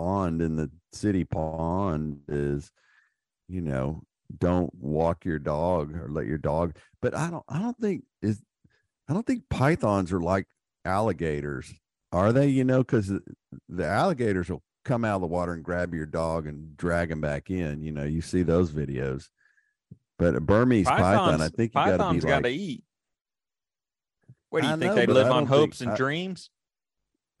pond 0.00 0.42
in 0.42 0.56
the 0.56 0.70
city 0.92 1.24
pond 1.24 2.20
is, 2.28 2.70
you 3.48 3.60
know, 3.62 4.02
don't 4.38 4.72
walk 4.74 5.24
your 5.24 5.38
dog 5.38 5.94
or 5.96 6.08
let 6.10 6.26
your 6.26 6.36
dog. 6.38 6.76
But 7.00 7.14
I 7.16 7.30
don't 7.30 7.44
I 7.48 7.60
don't 7.60 7.78
think 7.78 8.04
is 8.20 8.42
I 9.08 9.14
don't 9.14 9.26
think 9.26 9.48
pythons 9.48 10.12
are 10.12 10.20
like 10.20 10.46
alligators. 10.84 11.72
Are 12.12 12.32
they? 12.32 12.48
You 12.48 12.64
know, 12.64 12.78
because 12.78 13.10
the 13.68 13.86
alligators 13.86 14.48
will 14.50 14.62
come 14.84 15.04
out 15.04 15.16
of 15.16 15.20
the 15.22 15.26
water 15.28 15.52
and 15.54 15.64
grab 15.64 15.94
your 15.94 16.06
dog 16.06 16.46
and 16.46 16.76
drag 16.76 17.10
him 17.10 17.20
back 17.20 17.50
in. 17.50 17.82
You 17.82 17.92
know, 17.92 18.04
you 18.04 18.20
see 18.20 18.42
those 18.42 18.70
videos. 18.70 19.28
But 20.18 20.34
a 20.34 20.40
Burmese 20.40 20.86
python, 20.86 21.40
I 21.40 21.48
think 21.48 21.72
you 21.74 21.80
got 21.80 21.84
to 21.92 21.98
pythons 21.98 22.24
be 22.24 22.28
got 22.28 22.42
to 22.42 22.48
like, 22.48 22.58
eat. 22.58 22.84
What 24.50 24.62
do 24.62 24.68
you 24.68 24.74
I 24.74 24.76
think 24.76 24.90
know, 24.90 24.94
they 24.94 25.06
live 25.06 25.26
on 25.26 25.44
don't 25.44 25.48
think- 25.48 25.48
hopes 25.48 25.80
and 25.80 25.90
I- 25.92 25.96
dreams? 25.96 26.50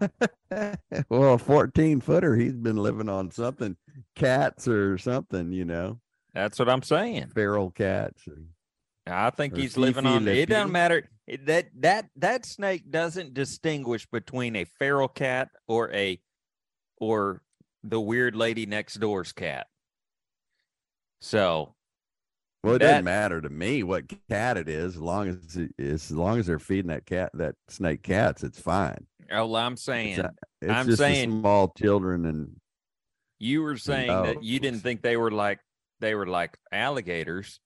well, 1.08 1.34
a 1.34 1.38
14 1.38 2.00
footer, 2.00 2.36
he's 2.36 2.54
been 2.56 2.76
living 2.76 3.08
on 3.08 3.30
something, 3.30 3.76
cats 4.16 4.66
or 4.68 4.98
something, 4.98 5.52
you 5.52 5.64
know, 5.64 6.00
That's 6.34 6.58
what 6.58 6.68
I'm 6.68 6.82
saying. 6.82 7.28
feral 7.34 7.70
cats. 7.70 8.26
or- 8.28 8.38
I 9.06 9.30
think 9.30 9.56
he's 9.56 9.76
living 9.76 10.06
on. 10.06 10.28
It 10.28 10.48
doesn't 10.48 10.70
matter. 10.72 11.08
That 11.44 11.68
that 11.80 12.06
that 12.16 12.44
snake 12.46 12.90
doesn't 12.90 13.34
distinguish 13.34 14.06
between 14.06 14.54
a 14.56 14.64
feral 14.64 15.08
cat 15.08 15.48
or 15.66 15.90
a 15.92 16.20
or 16.98 17.42
the 17.82 18.00
weird 18.00 18.36
lady 18.36 18.66
next 18.66 18.94
door's 19.00 19.32
cat. 19.32 19.66
So 21.20 21.74
Well, 22.62 22.74
it 22.74 22.80
That- 22.80 22.88
doesn't 22.90 23.04
matter 23.04 23.40
to 23.40 23.48
me 23.48 23.82
what 23.82 24.04
cat 24.28 24.56
it 24.58 24.68
is, 24.68 24.96
as 24.96 25.00
long 25.00 25.28
as 25.28 25.56
it, 25.56 25.72
as 25.78 26.10
long 26.10 26.38
as 26.38 26.46
they're 26.46 26.58
feeding 26.58 26.88
that 26.90 27.06
cat 27.06 27.30
that 27.34 27.54
snake 27.68 28.02
cats, 28.02 28.44
it's 28.44 28.60
fine. 28.60 29.06
Oh, 29.30 29.54
I'm 29.54 29.72
It's, 29.74 29.82
saying 29.82 30.16
not- 30.18 30.34
it's 30.60 30.70
I'm 30.72 30.94
saying- 30.96 31.40
small 31.40 31.68
children 31.76 32.26
and 32.26 32.56
you 33.38 33.62
were 33.62 33.76
saying 33.78 34.08
that 34.08 34.42
you 34.42 34.60
didn't 34.60 34.80
think 34.80 35.00
they 35.02 35.16
were 35.16 35.30
like 35.30 35.60
they 36.00 36.14
were 36.14 36.26
like 36.26 36.58
alligators 36.72 37.60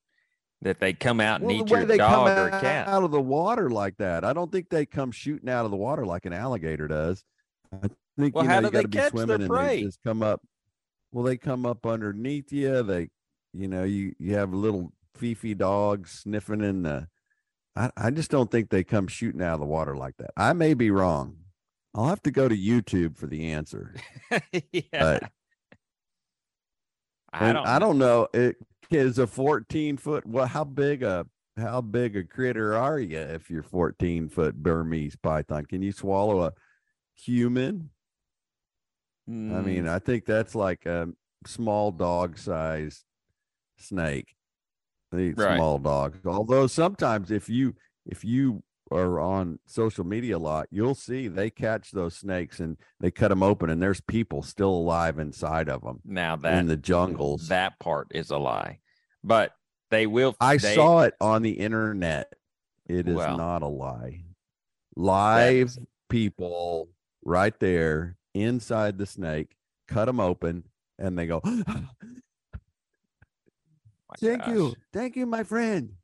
that 0.62 0.78
they 0.80 0.92
come 0.92 1.20
out 1.20 1.40
and 1.40 1.46
well, 1.48 1.56
eat 1.56 1.66
the 1.68 1.76
your 1.86 1.96
dog 1.98 2.28
or 2.38 2.50
out, 2.54 2.60
cat. 2.62 2.88
out 2.88 3.02
of 3.02 3.10
the 3.10 3.20
water 3.20 3.68
like 3.70 3.96
that. 3.98 4.24
I 4.24 4.32
don't 4.32 4.50
think 4.50 4.68
they 4.70 4.86
come 4.86 5.10
shooting 5.12 5.48
out 5.48 5.64
of 5.64 5.70
the 5.70 5.76
water 5.76 6.06
like 6.06 6.24
an 6.26 6.32
alligator 6.32 6.88
does. 6.88 7.22
I 7.72 7.88
think 8.18 8.34
Well, 8.34 8.44
you 8.44 8.48
know 8.48 8.54
how 8.54 8.60
you 8.60 8.66
do 8.66 8.70
they 8.70 8.82
got 8.84 9.06
to 9.06 9.12
be 9.12 9.18
swimming 9.18 9.40
and 9.42 9.50
prey? 9.50 9.76
they 9.78 9.82
just 9.82 10.02
come 10.04 10.22
up. 10.22 10.40
Well, 11.12 11.24
they 11.24 11.36
come 11.36 11.66
up 11.66 11.84
underneath 11.86 12.52
you. 12.52 12.82
They, 12.82 13.10
you 13.52 13.68
know, 13.68 13.84
you 13.84 14.14
you 14.18 14.34
have 14.36 14.54
little 14.54 14.92
fifi 15.16 15.54
dogs 15.54 16.10
sniffing 16.12 16.62
in 16.62 16.82
the. 16.82 17.08
I 17.76 17.90
I 17.96 18.10
just 18.10 18.30
don't 18.30 18.50
think 18.50 18.70
they 18.70 18.84
come 18.84 19.06
shooting 19.08 19.42
out 19.42 19.54
of 19.54 19.60
the 19.60 19.66
water 19.66 19.96
like 19.96 20.16
that. 20.18 20.30
I 20.36 20.52
may 20.54 20.74
be 20.74 20.90
wrong. 20.90 21.36
I'll 21.94 22.08
have 22.08 22.22
to 22.22 22.30
go 22.30 22.48
to 22.48 22.56
YouTube 22.56 23.16
for 23.16 23.26
the 23.26 23.52
answer. 23.52 23.94
yeah. 24.72 24.90
But 24.98 25.22
I 27.32 27.52
don't. 27.52 27.66
I 27.66 27.78
don't 27.78 27.98
know. 27.98 28.28
It 28.32 28.56
is 28.90 29.18
a 29.18 29.26
14 29.26 29.96
foot. 29.96 30.26
Well, 30.26 30.46
how 30.46 30.64
big 30.64 31.02
a 31.02 31.26
how 31.56 31.80
big 31.80 32.16
a 32.16 32.24
critter 32.24 32.74
are 32.74 32.98
you 32.98 33.18
if 33.18 33.50
you're 33.50 33.62
14 33.62 34.28
foot 34.28 34.56
Burmese 34.56 35.16
python? 35.16 35.66
Can 35.66 35.82
you 35.82 35.92
swallow 35.92 36.42
a 36.42 36.52
human? 37.14 37.90
I 39.28 39.60
Mm, 39.60 39.64
mean, 39.64 39.88
I 39.88 39.98
think 39.98 40.24
that's 40.24 40.54
like 40.54 40.86
a 40.86 41.08
small 41.46 41.90
dog 41.92 42.38
size 42.38 43.04
snake. 43.78 44.34
They 45.12 45.28
eat 45.28 45.38
Right. 45.38 45.56
small 45.56 45.78
dogs. 45.78 46.24
Although 46.26 46.66
sometimes 46.66 47.30
if 47.30 47.48
you 47.48 47.74
if 48.06 48.24
you 48.24 48.62
are 48.90 49.18
on 49.18 49.58
social 49.66 50.04
media 50.04 50.36
a 50.36 50.38
lot, 50.38 50.68
you'll 50.70 50.94
see 50.94 51.28
they 51.28 51.50
catch 51.50 51.90
those 51.90 52.14
snakes 52.16 52.60
and 52.60 52.76
they 53.00 53.10
cut 53.10 53.28
them 53.28 53.42
open 53.42 53.70
and 53.70 53.82
there's 53.82 54.00
people 54.00 54.42
still 54.42 54.70
alive 54.70 55.18
inside 55.18 55.68
of 55.68 55.82
them 55.82 56.00
now 56.04 56.36
that 56.36 56.58
in 56.58 56.66
the 56.66 56.76
jungles. 56.76 57.48
that 57.48 57.78
part 57.78 58.08
is 58.10 58.30
a 58.30 58.38
lie, 58.38 58.78
but 59.22 59.54
they 59.90 60.06
will. 60.06 60.36
I 60.40 60.56
they- 60.56 60.74
saw 60.74 61.02
it 61.02 61.14
on 61.20 61.42
the 61.42 61.52
internet. 61.52 62.32
It 62.86 63.08
is 63.08 63.16
Well, 63.16 63.36
not 63.38 63.62
a 63.62 63.66
lie. 63.66 64.24
Live 64.96 65.76
people 66.10 66.90
right 67.24 67.58
there 67.58 68.16
inside 68.34 68.98
the 68.98 69.06
snake, 69.06 69.56
cut 69.88 70.04
them 70.04 70.20
open, 70.20 70.64
and 70.98 71.18
they 71.18 71.26
go, 71.26 71.40
Thank 74.20 74.46
you. 74.46 74.74
Thank 74.92 75.16
you, 75.16 75.26
my 75.26 75.42
friend. 75.42 75.94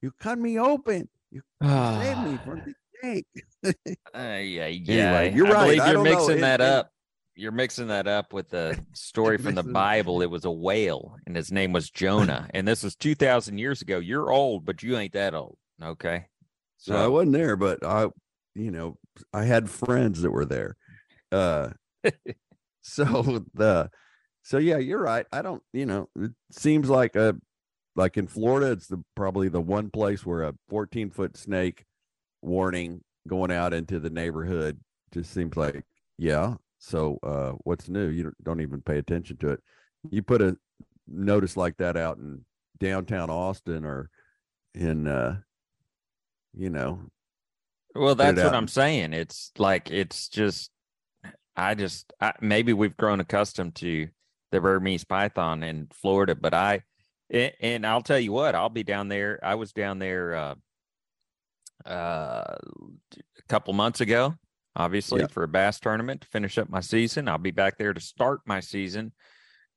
You 0.00 0.10
cut 0.18 0.38
me 0.38 0.58
open. 0.58 1.08
You 1.32 1.40
saved 1.62 2.22
me 2.24 2.38
from 2.44 2.62
the 2.66 2.74
snake. 3.00 3.26
Uh, 4.14 4.38
yeah, 4.42 4.66
yeah. 4.66 5.12
Anyway, 5.12 5.34
you're 5.36 5.46
I 5.46 5.50
right. 5.52 5.64
believe 5.64 5.80
I 5.80 5.86
you're 5.86 5.94
don't 5.94 6.04
know. 6.04 6.10
mixing 6.10 6.38
It- 6.38 6.40
that 6.42 6.60
it- 6.60 6.66
up. 6.66 6.90
You're 7.34 7.50
mixing 7.52 7.86
that 7.88 8.06
up 8.06 8.34
with 8.34 8.50
the 8.50 8.78
story 8.92 9.38
from 9.38 9.54
the 9.54 9.62
Bible. 9.62 10.20
It 10.20 10.30
was 10.30 10.44
a 10.44 10.50
whale, 10.50 11.16
and 11.26 11.34
his 11.34 11.50
name 11.50 11.72
was 11.72 11.88
Jonah. 11.88 12.46
and 12.54 12.68
this 12.68 12.82
was 12.82 12.94
two 12.94 13.14
thousand 13.14 13.56
years 13.56 13.80
ago. 13.80 13.98
You're 13.98 14.30
old, 14.30 14.66
but 14.66 14.82
you 14.82 14.98
ain't 14.98 15.14
that 15.14 15.34
old. 15.34 15.56
Okay. 15.82 16.26
So 16.76 16.94
I 16.94 17.06
wasn't 17.06 17.32
there, 17.32 17.56
but 17.56 17.82
I, 17.86 18.08
you 18.54 18.70
know, 18.70 18.98
I 19.32 19.44
had 19.44 19.70
friends 19.70 20.20
that 20.22 20.30
were 20.30 20.44
there. 20.44 20.76
Uh, 21.32 21.70
so 22.82 23.44
the, 23.54 23.88
so 24.42 24.58
yeah, 24.58 24.76
you're 24.78 25.00
right. 25.02 25.24
I 25.32 25.40
don't, 25.42 25.62
you 25.72 25.86
know, 25.86 26.08
it 26.16 26.32
seems 26.50 26.90
like 26.90 27.16
a, 27.16 27.34
like 27.94 28.16
in 28.16 28.26
Florida, 28.26 28.72
it's 28.72 28.86
the 28.86 29.02
probably 29.14 29.48
the 29.48 29.60
one 29.60 29.90
place 29.90 30.24
where 30.24 30.42
a 30.44 30.54
14 30.68 31.10
foot 31.10 31.36
snake 31.36 31.84
warning 32.40 33.02
going 33.28 33.52
out 33.52 33.72
into 33.72 34.00
the 34.00 34.10
neighborhood 34.10 34.78
just 35.12 35.32
seems 35.32 35.56
like, 35.56 35.84
yeah. 36.18 36.54
So 36.78 37.18
uh, 37.22 37.52
what's 37.64 37.88
new? 37.88 38.08
You 38.08 38.24
don't, 38.24 38.44
don't 38.44 38.60
even 38.60 38.80
pay 38.80 38.98
attention 38.98 39.36
to 39.38 39.50
it. 39.50 39.60
You 40.10 40.22
put 40.22 40.42
a 40.42 40.56
notice 41.06 41.56
like 41.56 41.76
that 41.76 41.96
out 41.96 42.18
in 42.18 42.44
downtown 42.80 43.30
Austin 43.30 43.84
or 43.84 44.10
in, 44.74 45.06
uh, 45.06 45.38
you 46.54 46.70
know, 46.70 47.00
Well, 47.94 48.14
that's 48.14 48.42
what. 48.42 48.54
I'm 48.54 48.68
saying. 48.68 49.12
It's 49.12 49.52
like 49.58 49.90
it's 49.90 50.28
just 50.28 50.70
I 51.56 51.74
just 51.74 52.12
I, 52.20 52.32
maybe 52.40 52.72
we've 52.72 52.96
grown 52.96 53.20
accustomed 53.20 53.74
to 53.76 54.08
the 54.50 54.60
Burmese 54.60 55.04
python 55.04 55.62
in 55.62 55.88
Florida, 55.92 56.34
but 56.34 56.54
I 56.54 56.82
a- 57.32 57.54
and 57.64 57.86
I'll 57.86 58.02
tell 58.02 58.18
you 58.18 58.32
what, 58.32 58.54
I'll 58.54 58.68
be 58.68 58.82
down 58.84 59.08
there. 59.08 59.38
I 59.42 59.54
was 59.56 59.72
down 59.72 59.98
there 59.98 60.34
uh 60.34 60.54
uh 61.86 62.54
a 63.38 63.42
couple 63.48 63.72
months 63.74 64.00
ago, 64.00 64.34
obviously 64.76 65.20
Yeah. 65.20 65.26
for 65.28 65.42
a 65.42 65.48
bass 65.48 65.80
tournament 65.80 66.20
to 66.22 66.28
finish 66.28 66.58
up 66.58 66.68
my 66.68 66.80
season. 66.80 67.28
I'll 67.28 67.38
be 67.38 67.50
back 67.50 67.76
there 67.78 67.92
to 67.92 68.00
start 68.00 68.40
my 68.46 68.60
season. 68.60 69.12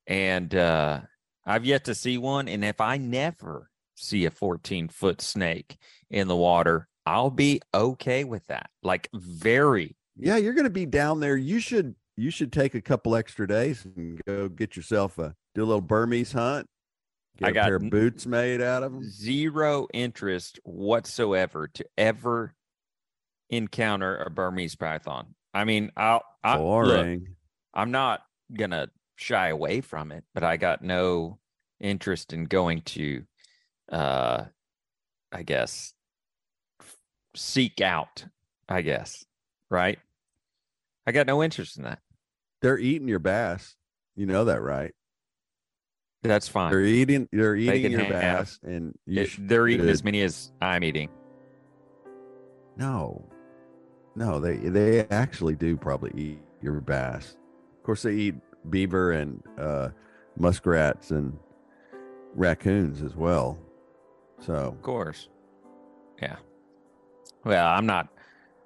And 0.08 0.54
uh 0.54 1.02
I've 1.46 1.66
yet 1.66 1.86
to 1.86 1.96
see 1.96 2.18
one 2.18 2.48
and 2.48 2.64
if 2.66 2.80
I 2.82 2.98
never 2.98 3.70
see 3.96 4.26
a 4.26 4.32
14 4.32 4.90
foot 4.90 5.22
snake 5.22 5.78
in 6.10 6.28
the 6.28 6.36
water, 6.36 6.88
I'll 7.06 7.30
be 7.32 7.62
okay 7.74 8.24
with 8.24 8.46
that. 8.48 8.70
Like 8.84 9.10
very 9.14 9.96
Yeah, 10.18 10.38
you're 10.38 10.54
going 10.54 10.66
to 10.66 10.70
be 10.70 10.86
down 10.86 11.20
there. 11.20 11.38
You 11.38 11.60
should 11.60 11.96
you 12.18 12.30
should 12.32 12.54
take 12.54 12.76
a 12.76 12.82
couple 12.82 13.16
extra 13.16 13.48
days 13.48 13.86
and 13.86 14.24
go 14.26 14.48
get 14.48 14.76
yourself 14.76 15.18
a 15.18 15.36
do 15.54 15.64
a 15.64 15.66
little 15.66 15.82
Burmese 15.82 16.32
hunt. 16.32 16.68
Get 17.38 17.50
I 17.50 17.52
got 17.52 17.66
pair 17.66 17.80
boots 17.80 18.26
made 18.26 18.62
out 18.62 18.84
of 18.84 18.94
them. 18.94 19.04
zero 19.04 19.88
interest 19.94 20.60
whatsoever 20.64 21.68
to 21.68 21.86
ever 21.98 22.54
encounter 23.50 24.18
a 24.18 24.30
Burmese 24.30 24.76
python. 24.76 25.36
I 25.54 25.66
mean, 25.66 25.92
I'll 25.98 26.24
I, 26.44 26.58
look, 26.58 26.64
Boring. 26.64 27.36
I'm 27.74 27.92
not 27.92 28.22
gonna 28.54 28.88
shy 29.16 29.50
away 29.50 29.82
from 29.82 30.12
it, 30.12 30.24
but 30.34 30.44
I 30.44 30.58
got 30.58 30.82
no 30.82 31.40
interest 31.80 32.32
in 32.32 32.46
going 32.46 32.82
to, 32.82 33.24
uh, 33.92 34.46
I 35.32 35.44
guess, 35.44 35.94
seek 37.36 37.82
out. 37.82 38.26
I 38.68 38.82
guess, 38.82 39.26
right? 39.70 40.00
I 41.06 41.12
got 41.12 41.28
no 41.28 41.44
interest 41.44 41.78
in 41.78 41.84
that. 41.84 42.00
They're 42.62 42.80
eating 42.80 43.08
your 43.08 43.20
bass. 43.20 43.76
You 44.16 44.26
know 44.26 44.46
that, 44.46 44.62
right? 44.62 44.94
That's 46.28 46.48
fine. 46.48 46.72
They're 46.72 46.82
eating. 46.82 47.28
They're 47.32 47.56
eating 47.56 47.82
can 47.84 47.92
your 47.92 48.02
have- 48.02 48.10
bass, 48.46 48.60
and 48.64 48.98
you 49.06 49.22
It- 49.24 49.30
they're 49.40 49.68
eating 49.68 49.86
should- 49.86 49.92
as 49.92 50.04
many 50.04 50.22
as 50.22 50.52
I'm 50.62 50.84
eating. 50.84 51.10
No, 52.78 53.26
no, 54.16 54.40
they 54.40 54.58
they 54.58 55.06
actually 55.10 55.56
do 55.56 55.78
probably 55.78 56.12
eat 56.16 56.40
your 56.62 56.82
bass. 56.82 57.38
Of 57.78 57.84
course, 57.84 58.02
they 58.04 58.14
eat 58.14 58.36
beaver 58.70 59.12
and 59.14 59.42
uh, 59.58 59.90
muskrats 60.38 61.12
and 61.12 61.38
raccoons 62.34 63.02
as 63.02 63.16
well. 63.16 63.58
So 64.40 64.54
Of 64.54 64.82
course. 64.82 65.30
Yeah. 66.22 66.36
Well, 67.44 67.66
I'm 67.68 67.86
not. 67.86 68.10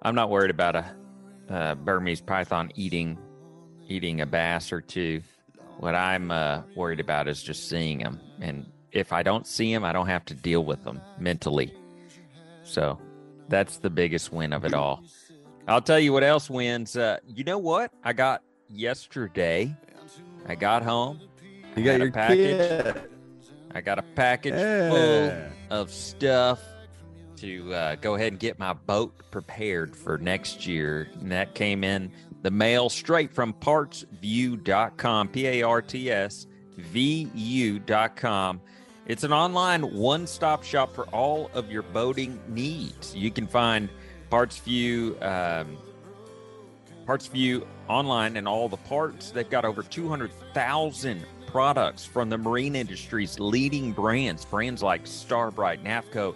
I'm 0.02 0.16
not 0.16 0.30
worried 0.30 0.50
about 0.52 0.76
a, 0.76 0.96
uh 1.50 1.76
Burmese 1.76 2.22
python 2.22 2.72
eating 2.76 3.18
eating 3.88 4.22
a 4.22 4.26
bass 4.26 4.72
or 4.72 4.82
two. 4.82 5.22
What 5.80 5.96
I'm 5.96 6.30
uh, 6.30 6.62
worried 6.76 7.00
about 7.00 7.28
is 7.30 7.42
just 7.42 7.70
seeing 7.70 8.00
them, 8.00 8.20
and 8.42 8.70
if 8.92 9.14
I 9.14 9.24
don't 9.24 9.48
see 9.48 9.74
them, 9.74 9.86
I 9.86 9.94
don't 9.94 10.08
have 10.08 10.26
to 10.26 10.34
deal 10.34 10.66
with 10.66 10.84
them 10.84 11.00
mentally. 11.18 11.74
So 12.64 13.00
that's 13.48 13.78
the 13.78 13.90
biggest 13.90 14.34
win 14.34 14.52
of 14.52 14.66
it 14.66 14.74
all. 14.74 15.04
I'll 15.70 15.82
tell 15.82 16.00
you 16.00 16.12
what 16.12 16.24
else 16.24 16.50
wins. 16.50 16.98
Uh, 16.98 17.20
you 17.28 17.44
know 17.46 17.58
what? 17.60 17.92
I 18.04 18.12
got 18.12 18.42
yesterday. 18.68 19.74
I 20.48 20.56
got 20.56 20.84
home. 20.84 21.22
you 21.78 21.84
got 21.86 22.00
your 22.00 22.12
package. 22.12 22.38
kid. 22.58 23.02
I 23.74 23.82
got 23.82 24.00
a 24.00 24.02
package 24.02 24.56
Yeah. 24.56 24.90
full 24.90 25.78
of 25.78 25.92
stuff 25.92 26.60
to 27.38 27.74
uh, 27.74 27.96
go 27.96 28.16
ahead 28.16 28.34
and 28.34 28.40
get 28.40 28.60
my 28.60 28.74
boat 28.74 29.14
prepared 29.32 29.96
for 29.96 30.18
next 30.18 30.68
year. 30.68 31.08
And 31.22 31.32
that 31.32 31.54
came 31.56 31.84
in 31.86 32.12
the 32.42 32.52
mail 32.52 32.90
straight 32.90 33.34
from 33.34 33.54
partsvu.com, 33.54 35.28
P 35.30 35.48
A 35.48 35.62
R 35.62 35.82
T 35.82 36.12
S 36.12 36.48
V 36.78 37.30
U.com. 37.34 38.62
It's 39.06 39.24
an 39.24 39.34
online 39.34 39.82
one 39.94 40.28
stop 40.28 40.64
shop 40.64 40.94
for 40.94 41.06
all 41.08 41.50
of 41.54 41.72
your 41.72 41.82
boating 41.82 42.40
needs. 42.48 43.16
You 43.16 43.32
can 43.32 43.48
find 43.48 43.90
PartsVu. 44.30 45.22
Um, 45.24 45.78
Parts 47.10 47.32
online 47.88 48.38
and 48.38 48.48
all 48.48 48.70
the 48.70 48.78
parts. 48.78 49.32
They've 49.32 49.50
got 49.50 49.66
over 49.66 49.82
200,000 49.82 51.26
products 51.48 52.06
from 52.06 52.30
the 52.30 52.38
marine 52.38 52.76
industry's 52.76 53.40
leading 53.40 53.94
brands, 53.94 54.46
brands 54.46 54.84
like 54.84 55.08
Star 55.08 55.50
brite, 55.50 55.84
Nafco, 55.84 56.36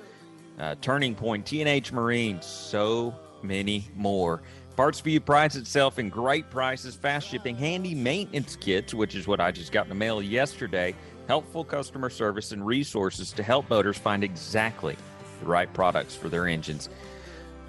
uh, 0.58 0.74
Turning 0.82 1.14
Point, 1.14 1.46
TNH 1.46 1.92
Marine, 1.92 2.42
so 2.42 3.14
many 3.44 3.88
more. 3.96 4.42
PartsVu 4.76 5.24
prides 5.24 5.56
itself 5.56 6.00
in 6.00 6.10
great 6.10 6.50
prices, 6.50 6.96
fast 6.96 7.28
shipping, 7.28 7.56
handy 7.56 7.94
maintenance 7.94 8.56
kits, 8.56 8.94
which 8.94 9.16
is 9.16 9.28
what 9.28 9.40
I 9.40 9.52
just 9.52 9.72
got 9.72 9.86
in 9.86 9.90
the 9.90 9.96
mail 9.96 10.22
yesterday, 10.22 10.96
helpful 11.28 11.64
customer 11.64 12.10
service, 12.10 12.52
and 12.52 12.66
resources 12.66 13.32
to 13.34 13.44
help 13.44 13.70
boaters 13.70 13.98
find 13.98 14.24
exactly 14.24 14.98
the 15.40 15.46
right 15.46 15.72
products 15.74 16.16
for 16.16 16.30
their 16.30 16.48
engines 16.48 16.90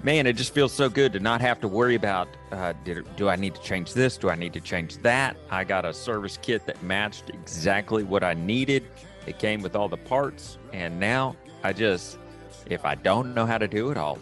man, 0.05 0.27
it 0.27 0.33
just 0.33 0.53
feels 0.53 0.71
so 0.71 0.87
good 0.87 1.11
to 1.13 1.19
not 1.19 1.41
have 1.41 1.59
to 1.59 1.67
worry 1.67 1.95
about 1.95 2.27
uh, 2.51 2.73
did, 2.83 3.03
do 3.15 3.27
I 3.27 3.35
need 3.35 3.55
to 3.55 3.61
change 3.61 3.93
this? 3.93 4.17
Do 4.17 4.29
I 4.29 4.35
need 4.35 4.53
to 4.53 4.61
change 4.61 4.97
that? 4.99 5.35
I 5.49 5.63
got 5.63 5.83
a 5.83 5.91
service 5.91 6.37
kit 6.37 6.67
that 6.67 6.81
matched 6.83 7.31
exactly 7.31 8.03
what 8.03 8.23
I 8.23 8.35
needed. 8.35 8.85
It 9.25 9.39
came 9.39 9.63
with 9.63 9.75
all 9.75 9.89
the 9.89 9.97
parts, 9.97 10.59
and 10.71 10.99
now 10.99 11.35
I 11.63 11.73
just, 11.73 12.19
if 12.67 12.85
I 12.85 12.93
don't 12.93 13.33
know 13.33 13.47
how 13.47 13.57
to 13.57 13.67
do 13.67 13.89
it, 13.89 13.97
I'll 13.97 14.19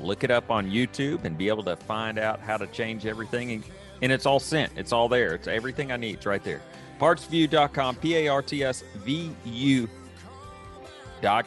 look 0.00 0.24
it 0.24 0.30
up 0.30 0.50
on 0.50 0.70
YouTube 0.70 1.24
and 1.24 1.36
be 1.36 1.48
able 1.48 1.64
to 1.64 1.76
find 1.76 2.18
out 2.18 2.40
how 2.40 2.56
to 2.56 2.66
change 2.68 3.06
everything. 3.06 3.52
And, 3.52 3.64
and 4.02 4.12
it's 4.12 4.26
all 4.26 4.40
sent, 4.40 4.72
it's 4.76 4.92
all 4.92 5.08
there. 5.08 5.34
It's 5.34 5.48
everything 5.48 5.92
I 5.92 5.96
need. 5.96 6.16
It's 6.16 6.26
right 6.26 6.42
there. 6.42 6.62
Partsvu.com, 7.00 7.96
P 7.96 8.16
A 8.16 8.28
R 8.28 8.42
T 8.42 8.62
S 8.62 8.84
V 9.04 9.30
U 9.44 9.88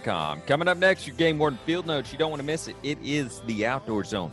com. 0.04 0.42
Coming 0.42 0.68
up 0.68 0.78
next, 0.78 1.08
your 1.08 1.16
Game 1.16 1.38
Warden 1.38 1.60
Field 1.66 1.86
Notes. 1.86 2.12
You 2.12 2.18
don't 2.18 2.32
want 2.32 2.42
to 2.42 2.46
miss 2.46 2.68
it. 2.68 2.76
It 2.84 2.98
is 3.04 3.42
the 3.42 3.66
Outdoor 3.66 4.04
Zone. 4.04 4.32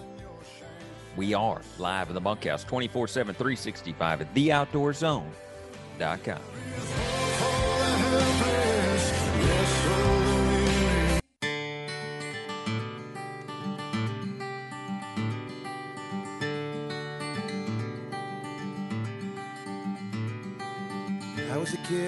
We 1.16 1.34
are 1.34 1.60
live 1.78 2.08
in 2.08 2.14
the 2.14 2.20
bunkhouse 2.20 2.64
24 2.64 3.08
7, 3.08 3.34
365 3.34 4.20
at 4.22 4.34
theoutdoorzone.com. 4.34 7.13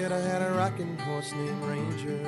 kid, 0.07 0.15
I 0.15 0.19
had 0.19 0.41
a 0.41 0.51
rocking 0.53 0.97
horse 0.99 1.33
named 1.33 1.63
Ranger. 1.63 2.25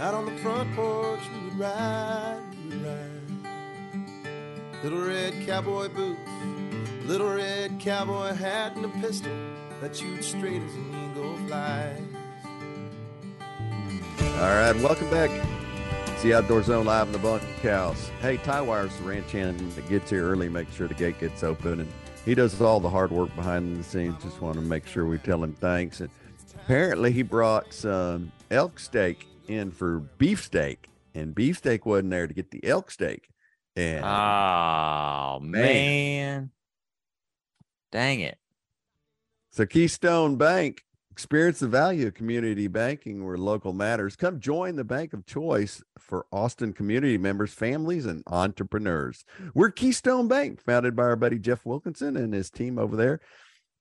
Out 0.00 0.14
on 0.14 0.26
the 0.26 0.36
front 0.42 0.74
porch, 0.74 1.20
we 1.32 1.48
would 1.48 1.58
ride, 1.58 2.42
we 2.64 2.76
would 2.76 2.84
ride. 2.84 3.10
Little 4.82 5.00
red 5.00 5.34
cowboy 5.46 5.88
boots, 5.88 6.20
little 7.06 7.32
red 7.32 7.80
cowboy 7.80 8.34
hat, 8.34 8.76
and 8.76 8.84
a 8.84 8.88
pistol 9.00 9.32
that 9.80 9.96
shoots 9.96 10.26
straight 10.28 10.62
as 10.62 10.74
an 10.74 11.10
eagle 11.10 11.36
flies. 11.46 12.02
All 14.20 14.54
right, 14.54 14.76
welcome 14.76 15.08
back. 15.10 15.30
The 16.22 16.34
Outdoor 16.34 16.62
Zone 16.62 16.86
live 16.86 17.06
in 17.06 17.12
the 17.12 17.18
bunkhouse. 17.18 18.10
Hey, 18.20 18.36
Ty 18.38 18.62
Wire's 18.62 18.96
the 18.96 19.04
ranch 19.04 19.30
hand 19.32 19.60
that 19.72 19.88
gets 19.88 20.10
here 20.10 20.28
early, 20.28 20.48
make 20.48 20.70
sure 20.72 20.88
the 20.88 20.94
gate 20.94 21.20
gets 21.20 21.42
open, 21.44 21.80
and 21.80 21.92
he 22.26 22.34
does 22.34 22.60
all 22.60 22.80
the 22.80 22.90
hard 22.90 23.10
work 23.10 23.34
behind 23.36 23.78
the 23.78 23.84
scenes. 23.84 24.22
Just 24.22 24.42
want 24.42 24.56
to 24.56 24.60
make 24.60 24.86
sure 24.86 25.06
we 25.06 25.16
tell 25.18 25.42
him 25.42 25.54
thanks. 25.54 26.00
And 26.00 26.10
apparently, 26.54 27.12
he 27.12 27.22
brought 27.22 27.72
some 27.72 28.32
elk 28.50 28.78
steak 28.78 29.26
in 29.48 29.70
for 29.70 30.00
beefsteak, 30.18 30.88
and 31.14 31.34
beefsteak 31.34 31.86
wasn't 31.86 32.10
there 32.10 32.26
to 32.26 32.34
get 32.34 32.50
the 32.50 32.62
elk 32.64 32.90
steak. 32.90 33.28
And 33.76 34.04
Oh, 34.04 35.38
man. 35.40 36.50
Dang 37.92 38.20
it. 38.20 38.38
So 39.50 39.64
Keystone 39.64 40.36
Bank, 40.36 40.82
experience 41.16 41.60
the 41.60 41.66
value 41.66 42.06
of 42.06 42.12
community 42.12 42.66
banking 42.66 43.24
where 43.24 43.38
local 43.38 43.72
matters. 43.72 44.16
Come 44.16 44.38
join 44.38 44.76
the 44.76 44.84
bank 44.84 45.14
of 45.14 45.24
choice 45.24 45.82
for 45.98 46.26
Austin 46.30 46.74
community 46.74 47.16
members, 47.16 47.54
families, 47.54 48.04
and 48.04 48.22
entrepreneurs. 48.26 49.24
We're 49.54 49.70
Keystone 49.70 50.28
Bank, 50.28 50.62
founded 50.62 50.94
by 50.94 51.04
our 51.04 51.16
buddy 51.16 51.38
Jeff 51.38 51.64
Wilkinson 51.64 52.18
and 52.18 52.34
his 52.34 52.50
team 52.50 52.78
over 52.78 52.96
there. 52.96 53.20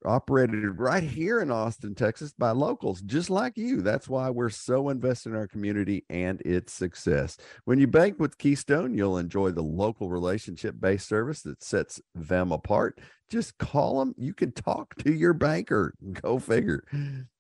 Operated 0.05 0.79
right 0.79 1.03
here 1.03 1.39
in 1.39 1.51
Austin, 1.51 1.95
Texas 1.95 2.33
by 2.37 2.51
locals 2.51 3.01
just 3.01 3.29
like 3.29 3.57
you. 3.57 3.81
That's 3.81 4.07
why 4.07 4.29
we're 4.29 4.49
so 4.49 4.89
invested 4.89 5.29
in 5.29 5.35
our 5.35 5.47
community 5.47 6.05
and 6.09 6.41
its 6.41 6.73
success. 6.73 7.37
When 7.65 7.79
you 7.79 7.87
bank 7.87 8.19
with 8.19 8.37
Keystone, 8.37 8.97
you'll 8.97 9.17
enjoy 9.17 9.51
the 9.51 9.63
local 9.63 10.09
relationship 10.09 10.75
based 10.79 11.07
service 11.07 11.41
that 11.41 11.63
sets 11.63 12.01
them 12.13 12.51
apart 12.51 12.99
just 13.29 13.57
call 13.57 13.99
them. 13.99 14.13
You 14.17 14.33
can 14.33 14.51
talk 14.51 14.95
to 14.97 15.11
your 15.11 15.33
banker. 15.33 15.93
Go 16.21 16.39
figure. 16.39 16.83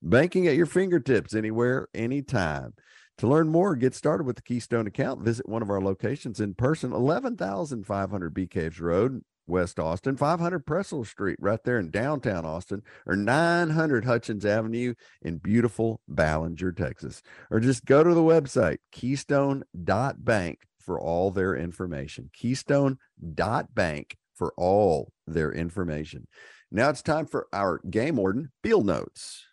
Banking 0.01 0.47
at 0.47 0.55
your 0.55 0.65
fingertips 0.65 1.35
anywhere, 1.35 1.87
anytime. 1.93 2.73
To 3.19 3.27
learn 3.27 3.47
more, 3.47 3.77
get 3.77 3.95
started 3.95 4.25
with 4.25 4.35
the 4.35 4.41
Keystone 4.41 4.87
account. 4.87 5.21
Visit 5.21 5.47
one 5.47 5.61
of 5.61 5.69
our 5.69 5.79
locations 5.79 6.41
in 6.41 6.53
person, 6.53 6.91
11,500 6.91 8.33
Bee 8.33 8.47
Caves 8.47 8.81
Road, 8.81 9.23
West 9.47 9.79
Austin, 9.79 10.17
500 10.17 10.65
Pressel 10.65 11.05
Street, 11.05 11.37
right 11.39 11.63
there 11.63 11.79
in 11.79 11.91
downtown 11.91 12.45
Austin, 12.45 12.81
or 13.05 13.15
900 13.15 14.05
Hutchings 14.05 14.45
Avenue 14.45 14.93
in 15.21 15.37
beautiful 15.37 16.01
Ballinger, 16.07 16.71
Texas. 16.71 17.21
Or 17.51 17.59
just 17.59 17.85
go 17.85 18.03
to 18.03 18.13
the 18.13 18.21
website, 18.21 18.77
keystone.bank, 18.91 20.59
for 20.85 20.99
all 20.99 21.31
their 21.31 21.55
information. 21.55 22.29
Keystone.bank 22.31 24.17
for 24.35 24.53
all 24.55 25.11
their 25.25 25.51
information. 25.51 26.27
Now 26.71 26.89
it's 26.89 27.01
time 27.01 27.25
for 27.25 27.47
our 27.51 27.81
game 27.89 28.17
warden 28.17 28.51
field 28.61 28.85
notes. 28.85 29.45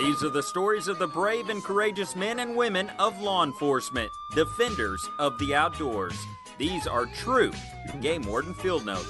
These 0.00 0.24
are 0.24 0.30
the 0.30 0.42
stories 0.42 0.88
of 0.88 0.98
the 0.98 1.06
brave 1.06 1.50
and 1.50 1.62
courageous 1.62 2.16
men 2.16 2.38
and 2.38 2.56
women 2.56 2.90
of 2.98 3.20
law 3.20 3.44
enforcement, 3.44 4.10
defenders 4.34 5.06
of 5.18 5.38
the 5.38 5.54
outdoors. 5.54 6.18
These 6.56 6.86
are 6.86 7.04
true 7.04 7.52
Game 8.00 8.22
Warden 8.22 8.54
Field 8.54 8.86
Notes. 8.86 9.06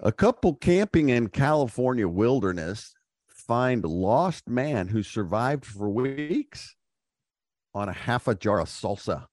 A 0.00 0.12
couple 0.16 0.54
camping 0.54 1.10
in 1.10 1.28
California 1.28 2.08
wilderness 2.08 2.94
find 3.28 3.84
lost 3.84 4.48
man 4.48 4.88
who 4.88 5.02
survived 5.02 5.66
for 5.66 5.90
weeks 5.90 6.74
on 7.74 7.90
a 7.90 7.92
half 7.92 8.26
a 8.26 8.34
jar 8.34 8.60
of 8.60 8.68
salsa. 8.68 9.26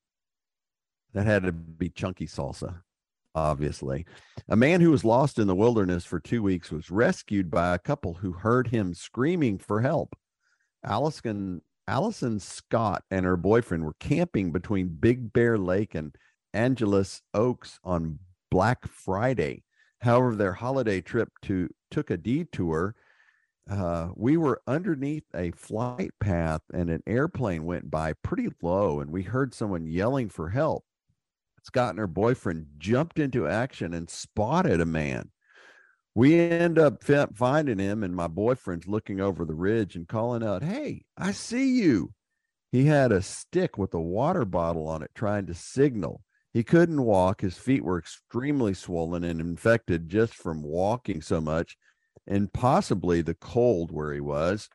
That 1.14 1.26
had 1.26 1.44
to 1.44 1.52
be 1.52 1.90
chunky 1.90 2.28
salsa. 2.28 2.82
obviously. 3.36 4.06
A 4.50 4.56
man 4.56 4.82
who 4.82 4.92
was 4.92 5.04
lost 5.04 5.40
in 5.40 5.48
the 5.48 5.56
wilderness 5.56 6.06
for 6.06 6.20
two 6.20 6.44
weeks 6.44 6.72
was 6.72 6.92
rescued 6.92 7.50
by 7.50 7.74
a 7.74 7.80
couple 7.80 8.16
who 8.16 8.32
heard 8.34 8.68
him 8.68 8.94
screaming 8.94 9.58
for 9.58 9.82
help. 9.82 10.16
Allison, 10.84 11.62
Allison 11.88 12.40
Scott 12.40 13.04
and 13.10 13.26
her 13.26 13.38
boyfriend 13.38 13.86
were 13.86 13.96
camping 14.00 14.52
between 14.52 14.88
Big 14.88 15.34
Bear 15.34 15.58
Lake 15.58 15.96
and 15.96 16.16
Angeles 16.54 17.22
Oaks 17.34 17.80
on 17.84 18.20
Black 18.52 18.88
Friday. 18.88 19.64
However, 20.02 20.36
their 20.36 20.54
holiday 20.54 21.02
trip 21.02 21.30
to 21.44 21.70
took 21.90 22.12
a 22.12 22.18
detour. 22.18 22.96
Uh, 23.70 24.10
we 24.16 24.36
were 24.36 24.62
underneath 24.68 25.24
a 25.34 25.52
flight 25.52 26.12
path 26.20 26.62
and 26.74 26.90
an 26.90 27.02
airplane 27.08 27.66
went 27.66 27.90
by 27.90 28.14
pretty 28.22 28.50
low, 28.62 29.00
and 29.00 29.10
we 29.10 29.24
heard 29.24 29.54
someone 29.54 29.88
yelling 29.88 30.28
for 30.30 30.50
help. 30.50 30.84
Scott 31.64 31.92
and 31.92 32.00
her 32.00 32.08
boyfriend 32.08 32.68
jumped 32.78 33.20
into 33.20 33.48
action 33.48 33.94
and 33.94 34.10
spotted 34.10 34.82
a 34.82 34.86
man. 34.86 35.32
We 36.14 36.40
end 36.40 36.78
up 36.78 37.04
fi- 37.04 37.28
finding 37.34 37.80
him, 37.80 38.04
and 38.04 38.16
my 38.16 38.28
boyfriend's 38.28 38.88
looking 38.88 39.20
over 39.20 39.46
the 39.46 39.56
ridge 39.56 39.96
and 39.96 40.08
calling 40.08 40.44
out, 40.44 40.62
Hey, 40.62 41.06
I 41.18 41.32
see 41.32 41.72
you. 41.72 42.14
He 42.72 42.86
had 42.86 43.12
a 43.12 43.22
stick 43.22 43.78
with 43.78 43.94
a 43.94 44.02
water 44.02 44.46
bottle 44.46 44.88
on 44.88 45.02
it 45.02 45.12
trying 45.16 45.48
to 45.48 45.54
signal. 45.54 46.22
He 46.52 46.64
couldn't 46.64 47.02
walk. 47.02 47.42
His 47.42 47.58
feet 47.58 47.84
were 47.84 47.98
extremely 47.98 48.74
swollen 48.74 49.24
and 49.24 49.42
infected 49.42 50.10
just 50.10 50.36
from 50.36 50.62
walking 50.62 51.22
so 51.22 51.42
much, 51.42 51.78
and 52.28 52.54
possibly 52.54 53.22
the 53.22 53.34
cold 53.34 53.92
where 53.92 54.14
he 54.14 54.20
was. 54.20 54.70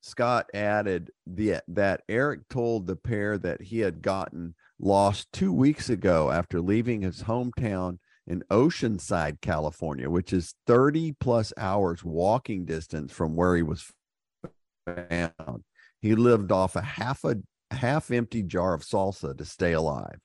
Scott 0.00 0.48
added 0.54 1.10
the, 1.26 1.60
that 1.68 2.02
Eric 2.08 2.48
told 2.48 2.86
the 2.86 2.96
pair 2.96 3.38
that 3.38 3.60
he 3.60 3.80
had 3.80 4.02
gotten 4.02 4.54
lost 4.78 5.32
two 5.32 5.52
weeks 5.52 5.88
ago 5.90 6.30
after 6.30 6.60
leaving 6.60 7.02
his 7.02 7.24
hometown 7.24 7.98
in 8.26 8.42
Oceanside, 8.50 9.40
California, 9.40 10.10
which 10.10 10.32
is 10.32 10.54
30 10.66 11.12
plus 11.18 11.52
hours 11.56 12.04
walking 12.04 12.64
distance 12.64 13.12
from 13.12 13.34
where 13.34 13.56
he 13.56 13.62
was 13.62 13.90
found. 14.86 15.64
He 16.00 16.14
lived 16.14 16.52
off 16.52 16.76
a 16.76 16.82
half 16.82 17.24
a 17.24 17.36
half 17.70 18.10
empty 18.10 18.42
jar 18.42 18.74
of 18.74 18.82
salsa 18.82 19.36
to 19.36 19.44
stay 19.44 19.72
alive. 19.72 20.18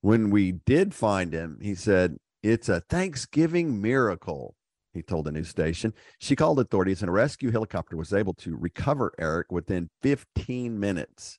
When 0.00 0.30
we 0.30 0.52
did 0.52 0.94
find 0.94 1.32
him, 1.32 1.58
he 1.62 1.74
said, 1.74 2.16
It's 2.42 2.68
a 2.68 2.80
Thanksgiving 2.88 3.80
miracle, 3.80 4.54
he 4.92 5.02
told 5.02 5.26
the 5.26 5.32
news 5.32 5.48
station. 5.48 5.92
She 6.20 6.36
called 6.36 6.60
authorities, 6.60 7.02
and 7.02 7.08
a 7.08 7.12
rescue 7.12 7.50
helicopter 7.50 7.96
was 7.96 8.12
able 8.12 8.34
to 8.34 8.56
recover 8.56 9.12
Eric 9.18 9.50
within 9.50 9.90
15 10.02 10.78
minutes. 10.78 11.38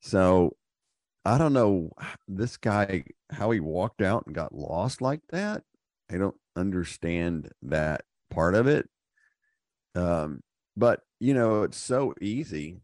So 0.00 0.56
I 1.24 1.38
don't 1.38 1.52
know 1.52 1.90
this 2.26 2.56
guy, 2.56 3.04
how 3.30 3.50
he 3.50 3.60
walked 3.60 4.02
out 4.02 4.24
and 4.26 4.34
got 4.34 4.54
lost 4.54 5.02
like 5.02 5.20
that. 5.30 5.62
I 6.10 6.16
don't 6.16 6.36
understand 6.56 7.50
that 7.62 8.02
part 8.30 8.54
of 8.54 8.66
it. 8.66 8.88
Um, 9.94 10.40
but 10.76 11.00
you 11.18 11.34
know, 11.34 11.62
it's 11.62 11.78
so 11.78 12.14
easy 12.20 12.80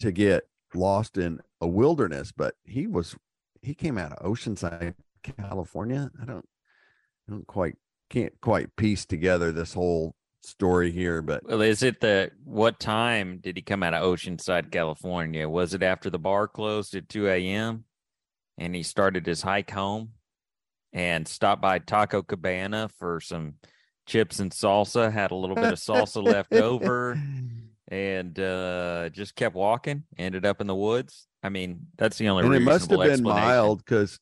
to 0.00 0.10
get 0.10 0.48
lost 0.74 1.18
in 1.18 1.40
a 1.60 1.66
wilderness, 1.66 2.32
but 2.32 2.54
he 2.64 2.86
was 2.86 3.16
he 3.60 3.74
came 3.74 3.98
out 3.98 4.12
of 4.12 4.24
Oceanside, 4.24 4.94
California. 5.22 6.10
I 6.20 6.24
don't 6.24 6.48
I 7.28 7.32
don't 7.32 7.46
quite 7.46 7.76
can't 8.10 8.32
quite 8.40 8.74
piece 8.76 9.04
together 9.04 9.52
this 9.52 9.74
whole 9.74 10.14
story 10.44 10.90
here, 10.90 11.22
but 11.22 11.44
Well, 11.44 11.62
is 11.62 11.82
it 11.82 12.00
the 12.00 12.30
what 12.44 12.80
time 12.80 13.38
did 13.38 13.56
he 13.56 13.62
come 13.62 13.82
out 13.82 13.94
of 13.94 14.02
Oceanside, 14.02 14.70
California? 14.70 15.48
Was 15.48 15.74
it 15.74 15.82
after 15.82 16.10
the 16.10 16.18
bar 16.18 16.48
closed 16.48 16.94
at 16.94 17.08
2 17.08 17.28
a.m. 17.28 17.84
and 18.58 18.74
he 18.74 18.82
started 18.82 19.26
his 19.26 19.42
hike 19.42 19.70
home 19.70 20.10
and 20.92 21.26
stopped 21.26 21.62
by 21.62 21.78
Taco 21.78 22.22
Cabana 22.22 22.88
for 22.98 23.20
some 23.20 23.54
chips 24.06 24.40
and 24.40 24.50
salsa, 24.50 25.10
had 25.12 25.30
a 25.30 25.36
little 25.36 25.56
bit 25.56 25.72
of 25.72 25.78
salsa 25.78 26.22
left 26.24 26.52
over, 26.52 27.18
and 27.88 28.38
uh, 28.38 29.08
just 29.10 29.34
kept 29.34 29.54
walking, 29.54 30.04
ended 30.18 30.44
up 30.44 30.60
in 30.60 30.66
the 30.66 30.74
woods? 30.74 31.26
I 31.42 31.48
mean, 31.48 31.86
that's 31.96 32.18
the 32.18 32.28
only 32.28 32.44
and 32.44 32.54
it 32.54 32.60
must 32.60 32.90
have 32.90 33.00
been 33.00 33.22
mild 33.22 33.84
because 33.84 34.18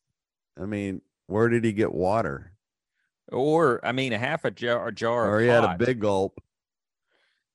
I 0.61 0.67
mean, 0.67 1.03
where 1.27 1.49
did 1.49 1.65
he 1.65 1.73
get 1.73 1.93
water? 1.93 2.53
Or, 3.33 3.85
I 3.85 3.93
mean, 3.93 4.13
a 4.13 4.19
half 4.19 4.45
a 4.45 4.51
jar, 4.51 4.89
a 4.89 4.93
jar 4.93 5.29
Or 5.29 5.37
of 5.37 5.43
he 5.43 5.49
had 5.49 5.65
a 5.65 5.77
big 5.79 6.01
gulp. 6.01 6.41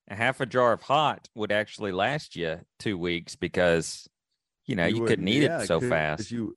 a 0.07 0.15
half 0.15 0.39
a 0.41 0.45
jar 0.45 0.73
of 0.73 0.82
hot 0.82 1.30
would 1.36 1.51
actually 1.51 1.91
last 1.91 2.36
you 2.36 2.59
two 2.80 2.97
weeks 2.97 3.36
because 3.36 4.07
you 4.65 4.76
know 4.76 4.86
you, 4.86 5.01
couldn't 5.05 5.26
wouldn't- 5.26 5.30
eat 5.30 5.43
yeah, 5.43 5.61
it 5.61 5.67
so 5.67 5.80
fast. 5.82 6.32
You 6.32 6.55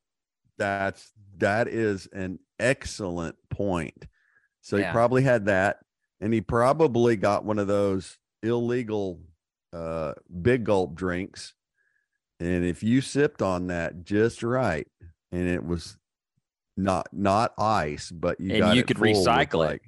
that's 0.58 1.12
that 1.38 1.68
is 1.68 2.06
an 2.12 2.38
excellent 2.58 3.36
point. 3.50 4.06
So 4.60 4.76
Yeah. 4.76 4.86
he 4.88 4.92
probably 4.92 5.22
had 5.22 5.46
that, 5.46 5.78
and 6.20 6.32
he 6.32 6.40
probably 6.40 7.16
got 7.16 7.44
one 7.44 7.58
of 7.58 7.66
those 7.68 8.18
illegal 8.42 9.20
uh 9.72 10.14
big 10.42 10.64
gulp 10.64 10.94
drinks. 10.94 11.54
And 12.40 12.64
if 12.64 12.82
you 12.82 13.00
sipped 13.00 13.42
on 13.42 13.66
that 13.68 14.04
just 14.04 14.42
right, 14.42 14.86
and 15.32 15.48
it 15.48 15.64
was 15.64 15.96
not 16.78 17.08
not 17.12 17.52
ice, 17.58 18.10
but 18.10 18.40
you 18.40 18.52
And 18.52 18.58
got 18.60 18.76
you 18.76 18.84
could 18.84 18.96
recycle 18.98 19.70
it. 19.70 19.82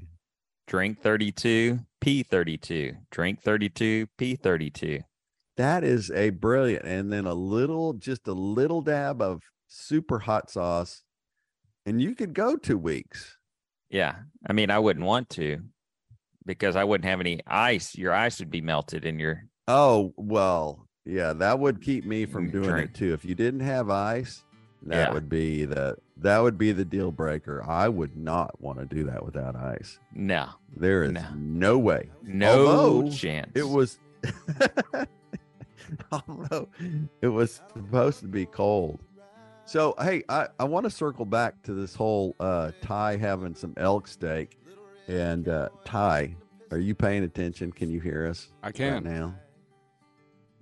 Drink 0.67 1.01
thirty 1.01 1.33
two, 1.33 1.81
P 2.01 2.23
thirty 2.23 2.57
two. 2.59 2.95
Drink 3.11 3.41
thirty 3.41 3.69
two, 3.69 4.07
P 4.19 4.37
thirty 4.37 4.71
two. 4.71 5.01
That 5.57 5.85
is 5.85 6.11
a 6.11 6.31
brilliant, 6.31 6.85
and 6.87 7.13
then 7.13 7.27
a 7.27 7.35
little, 7.35 7.93
just 7.93 8.27
a 8.29 8.33
little 8.33 8.81
dab 8.81 9.21
of 9.21 9.43
super 9.69 10.19
hot 10.21 10.51
sauce, 10.51 11.03
and 11.87 12.01
you 12.01 12.15
could 12.15 12.35
go 12.35 12.57
two 12.57 12.79
weeks. 12.79 13.37
Yeah, 13.91 14.17
I 14.49 14.53
mean, 14.53 14.71
I 14.71 14.79
wouldn't 14.79 15.05
want 15.05 15.29
to 15.31 15.59
because 16.47 16.77
I 16.77 16.85
wouldn't 16.85 17.09
have 17.09 17.21
any 17.21 17.41
ice. 17.47 17.95
Your 17.97 18.13
ice 18.15 18.39
would 18.39 18.51
be 18.51 18.61
melted 18.61 19.05
in 19.05 19.19
your. 19.19 19.45
Oh 19.69 20.15
well, 20.17 20.87
yeah, 21.05 21.33
that 21.35 21.59
would 21.59 21.83
keep 21.83 22.05
me 22.05 22.27
from 22.27 22.49
Mm, 22.49 22.53
doing 22.53 22.65
drink. 22.71 22.91
it 22.91 22.95
too. 22.95 23.13
If 23.13 23.25
you 23.25 23.35
didn't 23.35 23.61
have 23.61 23.91
ice, 23.91 24.43
that 24.83 25.09
Yeah. 25.09 25.13
would 25.15 25.29
be 25.29 25.65
the 25.65 25.97
that 26.17 26.39
would 26.41 26.59
be 26.59 26.73
the 26.73 26.85
deal 26.85 27.11
breaker. 27.11 27.63
I 27.67 27.89
would 27.89 28.17
not 28.17 28.61
want 28.61 28.79
to 28.79 28.85
do 28.87 29.05
that 29.05 29.25
without 29.25 29.57
ice. 29.57 29.99
No, 30.13 30.49
There 30.77 31.03
is 31.05 31.13
No. 31.13 31.25
no, 31.37 31.79
way. 31.79 32.11
no 32.23 32.67
Although, 32.67 33.11
chance. 33.11 33.53
It 33.55 33.69
was 33.69 33.99
although 36.13 36.69
it 37.21 37.29
was 37.29 37.61
supposed 37.75 38.21
to 38.21 38.27
be 38.29 38.47
cold. 38.47 39.01
So 39.65 39.95
hey, 40.01 40.23
I, 40.29 40.49
I 40.59 40.65
want 40.65 40.85
to 40.85 40.91
circle 40.91 41.25
back 41.25 41.63
to 41.63 41.73
this 41.75 41.95
whole 41.95 42.35
uh 42.41 42.73
Ty 42.83 43.17
having 43.17 43.55
some 43.55 43.75
elk 43.77 44.09
steak. 44.09 44.59
And 45.09 45.49
uh 45.49 45.69
Ty, 45.85 46.35
are 46.71 46.79
you 46.79 46.95
paying 46.95 47.25
attention? 47.25 47.73
Can 47.73 47.91
you 47.91 48.01
hear 48.01 48.27
us? 48.27 48.49
I 48.63 48.67
right 48.69 48.75
can. 48.75 49.05
now. 49.05 49.35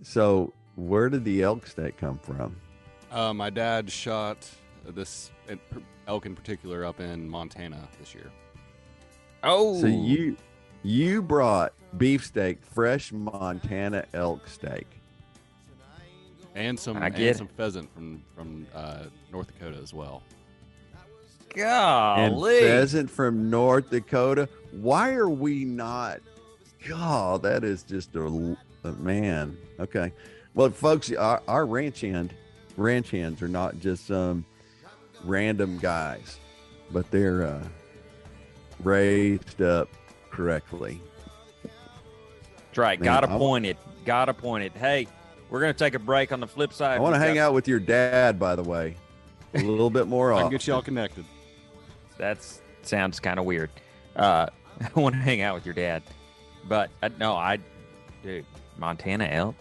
So 0.03 0.53
where 0.77 1.09
did 1.09 1.25
the 1.25 1.43
elk 1.43 1.67
steak 1.67 1.97
come 1.97 2.19
from? 2.19 2.55
Uh, 3.11 3.33
my 3.33 3.51
dad 3.51 3.91
shot 3.91 4.49
this 4.87 5.31
elk 6.07 6.27
in 6.27 6.35
particular 6.35 6.85
up 6.85 7.01
in 7.01 7.29
Montana 7.29 7.89
this 7.99 8.15
year. 8.15 8.31
Oh, 9.43 9.81
So 9.81 9.87
you 9.87 10.37
you 10.83 11.23
brought 11.23 11.73
beefsteak, 11.97 12.59
fresh 12.65 13.13
Montana 13.13 14.05
elk 14.15 14.47
steak. 14.49 14.87
and 16.55 16.79
some 16.79 16.97
I 16.99 17.07
and 17.07 17.15
get 17.15 17.27
it. 17.29 17.37
some 17.39 17.49
pheasant 17.49 17.93
from 17.95 18.23
from 18.35 18.67
uh, 18.75 19.05
North 19.33 19.47
Dakota 19.49 19.79
as 19.83 19.95
well. 19.95 20.23
and 21.57 22.35
golly. 22.35 22.61
pheasant 22.61 23.11
from 23.11 23.49
North 23.51 23.91
Dakota. 23.91 24.49
Why 24.73 25.15
are 25.15 25.29
we 25.31 25.65
not? 25.65 26.21
God, 26.87 27.43
that 27.43 27.65
is 27.65 27.83
just 27.83 28.15
a 28.15 28.93
man. 28.99 29.57
Okay, 29.81 30.13
well, 30.55 30.71
folks, 30.71 31.11
our, 31.13 31.43
our 31.49 31.67
ranch 31.67 32.01
hand, 32.03 32.33
ranch 32.79 33.11
hands 33.11 33.43
are 33.43 33.49
not 33.49 33.79
just 33.81 34.07
some 34.07 34.45
random 35.25 35.79
guys, 35.79 36.39
but 36.91 37.11
they're 37.11 37.43
uh, 37.47 37.63
raised 38.83 39.61
up 39.61 39.89
correctly. 40.31 41.01
That's 41.63 42.79
right. 42.79 42.99
Man, 43.01 43.05
Got 43.05 43.29
I- 43.29 43.35
appointed. 43.35 43.77
Got 44.05 44.29
appointed. 44.29 44.73
Hey, 44.73 45.07
we're 45.51 45.61
gonna 45.61 45.75
take 45.75 45.95
a 45.95 45.99
break 45.99 46.33
on 46.33 46.41
the 46.41 46.47
flip 46.47 46.73
side. 46.73 46.97
I 46.97 47.01
want 47.01 47.15
to 47.15 47.19
hang 47.19 47.35
got- 47.35 47.49
out 47.49 47.55
with 47.55 47.69
your 47.69 47.81
dad, 47.81 48.39
by 48.39 48.55
the 48.57 48.63
way, 48.63 48.97
a 49.55 49.59
little 49.63 49.91
bit 49.91 50.07
more 50.07 50.33
I 50.33 50.37
often. 50.37 50.47
can 50.49 50.53
get 50.53 50.67
you 50.67 50.75
all 50.75 50.83
connected. 50.83 51.25
That 52.17 52.39
sounds 52.83 53.21
kind 53.21 53.39
of 53.39 53.45
weird. 53.45 53.71
Uh, 54.17 54.47
I 54.97 55.01
want 55.01 55.15
to 55.15 55.21
hang 55.21 55.41
out 55.43 55.55
with 55.55 55.67
your 55.67 55.75
dad, 55.75 56.03
but 56.69 56.91
uh, 57.03 57.11
no, 57.19 57.35
I, 57.35 57.59
dude, 58.23 58.47
Montana 58.79 59.25
elk. 59.27 59.55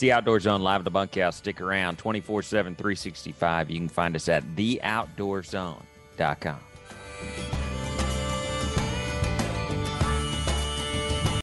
It's 0.00 0.02
the 0.02 0.12
Outdoor 0.12 0.40
Zone 0.40 0.62
live 0.62 0.80
at 0.80 0.84
the 0.84 0.90
bunkhouse. 0.90 1.36
Stick 1.36 1.60
around 1.60 1.98
24 1.98 2.42
7, 2.42 2.74
365. 2.74 3.68
You 3.68 3.80
can 3.80 3.90
find 3.90 4.16
us 4.16 4.30
at 4.30 4.42
theoutdoorzone.com. 4.56 6.60